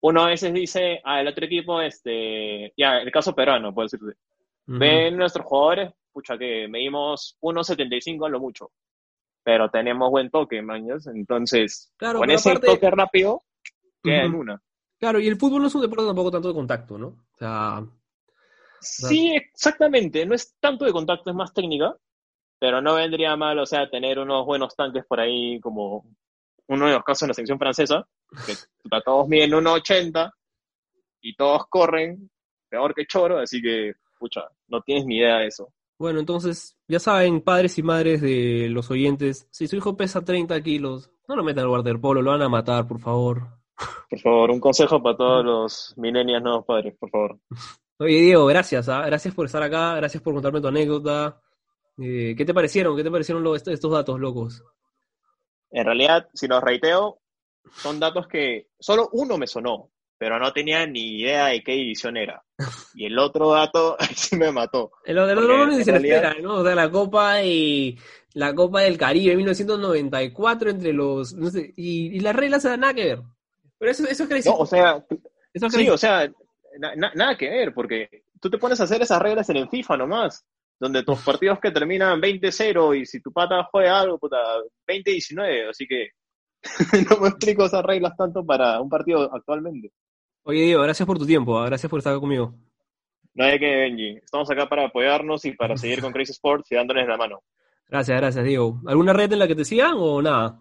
uno 0.00 0.22
a 0.22 0.28
veces 0.28 0.52
dice, 0.52 1.00
ah, 1.04 1.20
el 1.20 1.28
otro 1.28 1.46
equipo, 1.46 1.80
este, 1.80 2.72
ya, 2.76 2.98
el 2.98 3.10
caso 3.10 3.34
peruano, 3.34 3.74
puedo 3.74 3.86
decirte. 3.86 4.18
Ven 4.66 5.16
nuestros 5.16 5.46
jugadores, 5.46 5.92
pucha, 6.12 6.36
que 6.36 6.66
medimos 6.68 7.36
1.75 7.40 8.26
a 8.26 8.28
lo 8.28 8.40
mucho. 8.40 8.72
Pero 9.44 9.70
tenemos 9.70 10.10
buen 10.10 10.28
toque, 10.28 10.60
maños. 10.60 11.06
Entonces, 11.06 11.92
con 11.98 12.30
ese 12.30 12.58
toque 12.58 12.90
rápido, 12.90 13.44
queda 14.02 14.24
en 14.24 14.34
una. 14.34 14.60
Claro, 14.98 15.20
y 15.20 15.28
el 15.28 15.36
fútbol 15.36 15.62
no 15.62 15.68
es 15.68 15.74
un 15.74 15.82
deporte 15.82 16.06
tampoco 16.06 16.32
tanto 16.32 16.48
de 16.48 16.54
contacto, 16.54 16.98
¿no? 16.98 17.06
O 17.08 17.36
sea. 17.38 17.84
Sí, 18.80 19.36
exactamente. 19.36 20.26
No 20.26 20.34
es 20.34 20.56
tanto 20.58 20.84
de 20.84 20.92
contacto, 20.92 21.30
es 21.30 21.36
más 21.36 21.52
técnica. 21.52 21.96
Pero 22.58 22.80
no 22.80 22.94
vendría 22.94 23.36
mal, 23.36 23.58
o 23.58 23.66
sea, 23.66 23.88
tener 23.88 24.18
unos 24.18 24.46
buenos 24.46 24.74
tanques 24.74 25.04
por 25.06 25.20
ahí, 25.20 25.60
como 25.60 26.06
uno 26.68 26.86
de 26.86 26.92
los 26.92 27.04
casos 27.04 27.22
en 27.22 27.28
la 27.28 27.34
selección 27.34 27.58
francesa, 27.58 28.06
que 28.46 28.54
todos 29.04 29.28
miden 29.28 29.52
1,80 29.52 30.32
y 31.20 31.34
todos 31.34 31.66
corren 31.68 32.30
peor 32.68 32.94
que 32.94 33.06
choro, 33.06 33.38
así 33.38 33.62
que, 33.62 33.94
pucha, 34.18 34.42
no 34.68 34.80
tienes 34.82 35.06
ni 35.06 35.18
idea 35.18 35.38
de 35.38 35.46
eso. 35.48 35.72
Bueno, 35.98 36.20
entonces, 36.20 36.76
ya 36.88 36.98
saben, 36.98 37.40
padres 37.40 37.78
y 37.78 37.82
madres 37.82 38.20
de 38.20 38.68
los 38.68 38.90
oyentes, 38.90 39.48
si 39.50 39.66
su 39.66 39.76
hijo 39.76 39.96
pesa 39.96 40.24
30 40.24 40.60
kilos, 40.62 41.10
no 41.26 41.36
lo 41.36 41.44
metan 41.44 41.64
al 41.64 41.70
waterpolo, 41.70 42.20
lo 42.20 42.32
van 42.32 42.42
a 42.42 42.48
matar, 42.48 42.86
por 42.86 43.00
favor. 43.00 43.42
Por 44.10 44.20
favor, 44.20 44.50
un 44.50 44.60
consejo 44.60 45.02
para 45.02 45.16
todos 45.16 45.44
los 45.44 45.94
milenios 45.96 46.42
nuevos 46.42 46.64
padres, 46.64 46.94
por 46.98 47.10
favor. 47.10 47.38
Oye, 47.98 48.20
Diego, 48.20 48.44
gracias, 48.46 48.88
¿ah? 48.90 49.06
gracias 49.06 49.34
por 49.34 49.46
estar 49.46 49.62
acá, 49.62 49.94
gracias 49.94 50.22
por 50.22 50.34
contarme 50.34 50.60
tu 50.60 50.68
anécdota. 50.68 51.40
Eh, 51.98 52.34
¿Qué 52.36 52.44
te 52.44 52.52
parecieron? 52.52 52.94
¿Qué 52.94 53.02
te 53.02 53.10
parecieron 53.10 53.44
estos 53.56 53.90
datos 53.90 54.20
locos? 54.20 54.62
En 55.76 55.84
realidad, 55.84 56.26
si 56.32 56.46
los 56.48 56.62
reiteo, 56.62 57.20
son 57.70 58.00
datos 58.00 58.26
que 58.26 58.68
solo 58.80 59.10
uno 59.12 59.36
me 59.36 59.46
sonó, 59.46 59.90
pero 60.16 60.38
no 60.38 60.50
tenía 60.50 60.86
ni 60.86 61.20
idea 61.20 61.48
de 61.48 61.62
qué 61.62 61.72
división 61.72 62.16
era. 62.16 62.42
Y 62.94 63.04
el 63.04 63.18
otro 63.18 63.52
dato 63.52 63.94
sí 64.16 64.36
me 64.36 64.50
mató. 64.50 64.92
El 65.04 65.18
otro 65.18 65.66
no 65.66 65.74
se 65.74 65.94
espera, 65.94 66.34
¿no? 66.40 66.60
O 66.60 66.64
sea, 66.64 66.74
la 66.74 66.90
Copa 66.90 67.42
y 67.42 67.98
la 68.32 68.54
Copa 68.54 68.80
del 68.80 68.96
Caribe 68.96 69.36
1994 69.36 70.70
entre 70.70 70.94
los 70.94 71.34
no 71.34 71.50
sé, 71.50 71.74
y, 71.76 72.20
las 72.20 72.34
reglas 72.34 72.62
se 72.62 72.70
dan 72.70 72.80
nada 72.80 72.94
que 72.94 73.04
ver. 73.04 73.22
Pero 73.78 73.90
eso, 73.90 74.08
eso 74.08 74.24
es 74.24 74.46
No, 74.46 74.54
o 74.54 74.64
sea, 74.64 75.04
sí, 75.68 75.90
o 75.90 75.98
sea, 75.98 76.26
nada 77.14 77.36
que 77.36 77.50
ver, 77.50 77.74
porque 77.74 78.24
tú 78.40 78.48
te 78.48 78.56
pones 78.56 78.80
a 78.80 78.84
hacer 78.84 79.02
esas 79.02 79.20
reglas 79.20 79.50
en 79.50 79.58
el 79.58 79.68
FIFA 79.68 79.98
nomás 79.98 80.42
donde 80.78 81.02
tus 81.02 81.20
partidos 81.20 81.58
que 81.60 81.70
terminan 81.70 82.20
20-0 82.20 83.00
y 83.00 83.06
si 83.06 83.20
tu 83.20 83.32
pata 83.32 83.66
juega 83.70 84.00
algo, 84.00 84.18
puta, 84.18 84.36
20-19, 84.86 85.70
así 85.70 85.86
que 85.86 86.10
no 87.10 87.20
me 87.20 87.28
explico 87.28 87.64
esas 87.64 87.84
reglas 87.84 88.16
tanto 88.16 88.44
para 88.44 88.80
un 88.80 88.88
partido 88.88 89.34
actualmente. 89.34 89.90
Oye, 90.42 90.62
Diego, 90.62 90.82
gracias 90.82 91.06
por 91.06 91.18
tu 91.18 91.26
tiempo, 91.26 91.58
¿ah? 91.58 91.66
gracias 91.66 91.90
por 91.90 91.98
estar 91.98 92.18
conmigo. 92.18 92.54
No 93.34 93.44
hay 93.44 93.58
que, 93.58 93.66
Benji. 93.66 94.16
Estamos 94.16 94.50
acá 94.50 94.66
para 94.66 94.86
apoyarnos 94.86 95.44
y 95.44 95.52
para 95.52 95.76
seguir 95.76 96.00
con 96.00 96.12
Crazy 96.12 96.32
Sports 96.32 96.72
y 96.72 96.74
dándoles 96.74 97.06
la 97.06 97.18
mano. 97.18 97.42
Gracias, 97.88 98.18
gracias, 98.18 98.44
Diego. 98.44 98.80
¿Alguna 98.86 99.12
red 99.12 99.30
en 99.32 99.38
la 99.38 99.46
que 99.46 99.54
te 99.54 99.64
sigan 99.64 99.94
o 99.96 100.22
nada? 100.22 100.58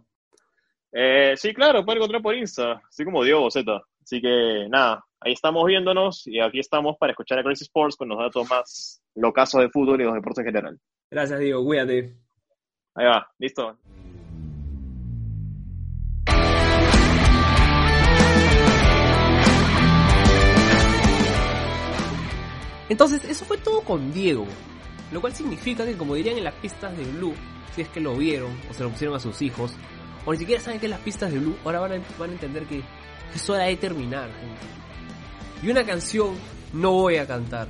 Eh, 0.91 1.35
sí, 1.37 1.53
claro, 1.53 1.85
pueden 1.85 1.99
encontrar 1.99 2.21
por 2.21 2.35
Insta, 2.35 2.81
así 2.87 3.05
como 3.05 3.23
Diego 3.23 3.49
Z. 3.49 3.81
Así 4.03 4.21
que 4.21 4.67
nada, 4.69 5.05
ahí 5.21 5.33
estamos 5.33 5.65
viéndonos 5.65 6.27
y 6.27 6.39
aquí 6.39 6.59
estamos 6.59 6.97
para 6.97 7.11
escuchar 7.11 7.39
a 7.39 7.43
Crazy 7.43 7.63
Sports 7.63 7.95
con 7.95 8.09
los 8.09 8.17
datos 8.17 8.49
más 8.49 9.01
locazos 9.15 9.61
de 9.61 9.69
fútbol 9.69 10.01
y 10.01 10.03
los 10.03 10.13
deportes 10.13 10.45
en 10.45 10.53
general. 10.53 10.79
Gracias, 11.09 11.39
Diego, 11.39 11.63
cuídate. 11.63 12.15
Ahí 12.95 13.05
va, 13.05 13.27
listo. 13.39 13.77
Entonces, 22.87 23.23
eso 23.25 23.45
fue 23.45 23.57
todo 23.57 23.81
con 23.81 24.11
Diego, 24.11 24.45
lo 25.11 25.19
cual 25.19 25.33
significa 25.33 25.85
que, 25.85 25.97
como 25.97 26.15
dirían 26.15 26.37
en 26.37 26.43
las 26.43 26.53
pistas 26.55 26.95
de 26.95 27.03
Blue, 27.03 27.33
si 27.73 27.81
es 27.81 27.89
que 27.89 27.99
lo 27.99 28.15
vieron 28.15 28.55
o 28.69 28.73
se 28.73 28.83
lo 28.83 28.91
pusieron 28.91 29.15
a 29.15 29.19
sus 29.19 29.41
hijos, 29.41 29.75
o 30.23 30.31
ni 30.31 30.37
siquiera 30.37 30.61
saben 30.61 30.79
que 30.79 30.87
las 30.87 30.99
pistas 30.99 31.31
de 31.31 31.39
Blue, 31.39 31.57
ahora 31.65 31.79
van 31.79 31.93
a, 31.93 32.01
van 32.19 32.29
a 32.29 32.33
entender 32.33 32.65
que 32.65 32.83
es 33.33 33.49
hora 33.49 33.63
de 33.63 33.75
terminar, 33.75 34.29
gente. 34.29 34.61
Y 35.63 35.69
una 35.71 35.83
canción 35.83 36.35
no 36.73 36.91
voy 36.91 37.17
a 37.17 37.25
cantar. 37.25 37.67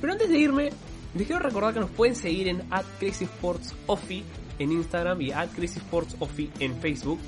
Pero 0.00 0.12
antes 0.12 0.28
de 0.28 0.38
irme, 0.38 0.70
les 1.14 1.26
quiero 1.26 1.42
recordar 1.42 1.74
que 1.74 1.80
nos 1.80 1.90
pueden 1.90 2.14
seguir 2.14 2.48
en 2.48 2.62
@crazysportsoffi 2.98 4.24
en 4.58 4.72
Instagram 4.72 5.20
y 5.22 5.30
@crazysportsoffi 5.30 6.50
en 6.60 6.76
Facebook, 6.80 7.18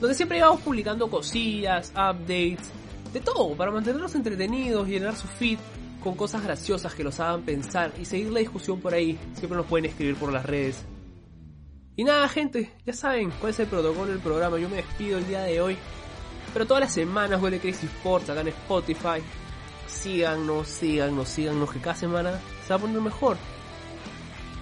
donde 0.00 0.14
siempre 0.14 0.40
vamos 0.40 0.60
publicando 0.60 1.08
cosillas, 1.08 1.90
updates, 1.90 2.70
de 3.12 3.20
todo, 3.20 3.54
para 3.56 3.70
mantenerlos 3.70 4.14
entretenidos 4.14 4.88
y 4.88 4.92
llenar 4.92 5.16
su 5.16 5.28
feed 5.28 5.58
con 6.02 6.14
cosas 6.16 6.42
graciosas 6.42 6.94
que 6.94 7.04
los 7.04 7.20
hagan 7.20 7.42
pensar 7.42 7.92
y 8.00 8.04
seguir 8.04 8.32
la 8.32 8.40
discusión 8.40 8.80
por 8.80 8.94
ahí. 8.94 9.18
Siempre 9.34 9.56
nos 9.56 9.66
pueden 9.66 9.84
escribir 9.84 10.16
por 10.16 10.32
las 10.32 10.44
redes. 10.44 10.84
Y 11.94 12.04
nada, 12.04 12.26
gente, 12.28 12.72
ya 12.86 12.92
saben 12.94 13.30
cuál 13.38 13.50
es 13.50 13.60
el 13.60 13.66
protocolo 13.66 14.06
del 14.06 14.18
programa. 14.18 14.58
Yo 14.58 14.68
me 14.68 14.76
despido 14.76 15.18
el 15.18 15.28
día 15.28 15.42
de 15.42 15.60
hoy. 15.60 15.76
Pero 16.52 16.66
todas 16.66 16.82
las 16.82 16.92
semanas 16.92 17.40
vuelve 17.40 17.60
Crazy 17.60 17.86
Sports 17.86 18.30
acá 18.30 18.40
en 18.40 18.48
Spotify. 18.48 19.20
Síganos, 19.86 20.68
síganos, 20.68 21.28
síganos, 21.28 21.70
que 21.70 21.80
cada 21.80 21.94
semana 21.94 22.40
a 22.76 22.78
poner 22.78 23.00
mejor. 23.00 23.36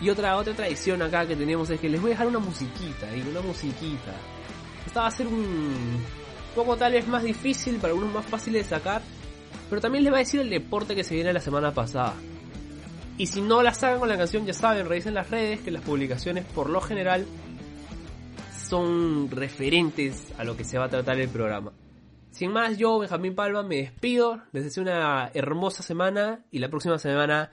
Y 0.01 0.09
otra, 0.09 0.37
otra 0.37 0.55
tradición 0.55 1.03
acá 1.03 1.27
que 1.27 1.37
tenemos 1.37 1.69
es 1.71 1.79
que 1.79 1.89
les 1.89 2.01
voy 2.01 2.11
a 2.11 2.15
dejar 2.15 2.27
una 2.27 2.39
musiquita, 2.39 3.11
digo, 3.11 3.31
una 3.31 3.43
musiquita. 3.43 4.15
Esta 4.87 5.03
va 5.03 5.07
a 5.09 5.11
ser 5.11 5.27
un 5.27 6.03
poco 6.55 6.77
tal 6.77 6.93
vez 6.93 7.07
más 7.07 7.23
difícil, 7.23 7.77
para 7.77 7.93
algunos 7.93 8.13
más 8.13 8.27
fácil 8.27 8.55
de 8.55 8.65
sacar. 8.65 9.03
Pero 9.69 9.81
también 9.81 10.05
les 10.05 10.13
va 10.13 10.17
a 10.17 10.21
decir 10.21 10.41
el 10.41 10.51
deporte 10.51 10.95
que 10.95 11.05
se 11.05 11.15
viene 11.15 11.33
la 11.33 11.41
semana 11.41 11.73
pasada. 11.73 12.15
Y 13.19 13.27
si 13.27 13.43
no 13.43 13.63
la 13.63 13.75
sacan 13.75 13.99
con 13.99 14.09
la 14.09 14.17
canción, 14.17 14.47
ya 14.47 14.55
saben, 14.55 14.89
revisen 14.89 15.15
las 15.15 15.29
redes, 15.31 15.61
que 15.61 15.71
las 15.71 15.83
publicaciones 15.83 16.47
por 16.47 16.71
lo 16.71 16.81
general 16.81 17.27
son 18.71 19.31
referentes 19.31 20.33
a 20.39 20.45
lo 20.45 20.57
que 20.57 20.65
se 20.65 20.79
va 20.79 20.87
a 20.87 20.89
tratar 20.89 21.21
el 21.21 21.29
programa. 21.29 21.73
Sin 22.31 22.53
más, 22.53 22.79
yo, 22.79 22.99
Benjamín 22.99 23.35
Palma, 23.35 23.63
me 23.63 23.77
despido, 23.77 24.41
les 24.53 24.65
deseo 24.65 24.83
una 24.85 25.31
hermosa 25.35 25.83
semana 25.83 26.45
y 26.51 26.61
la 26.61 26.69
próxima 26.69 26.99
semana 26.99 27.53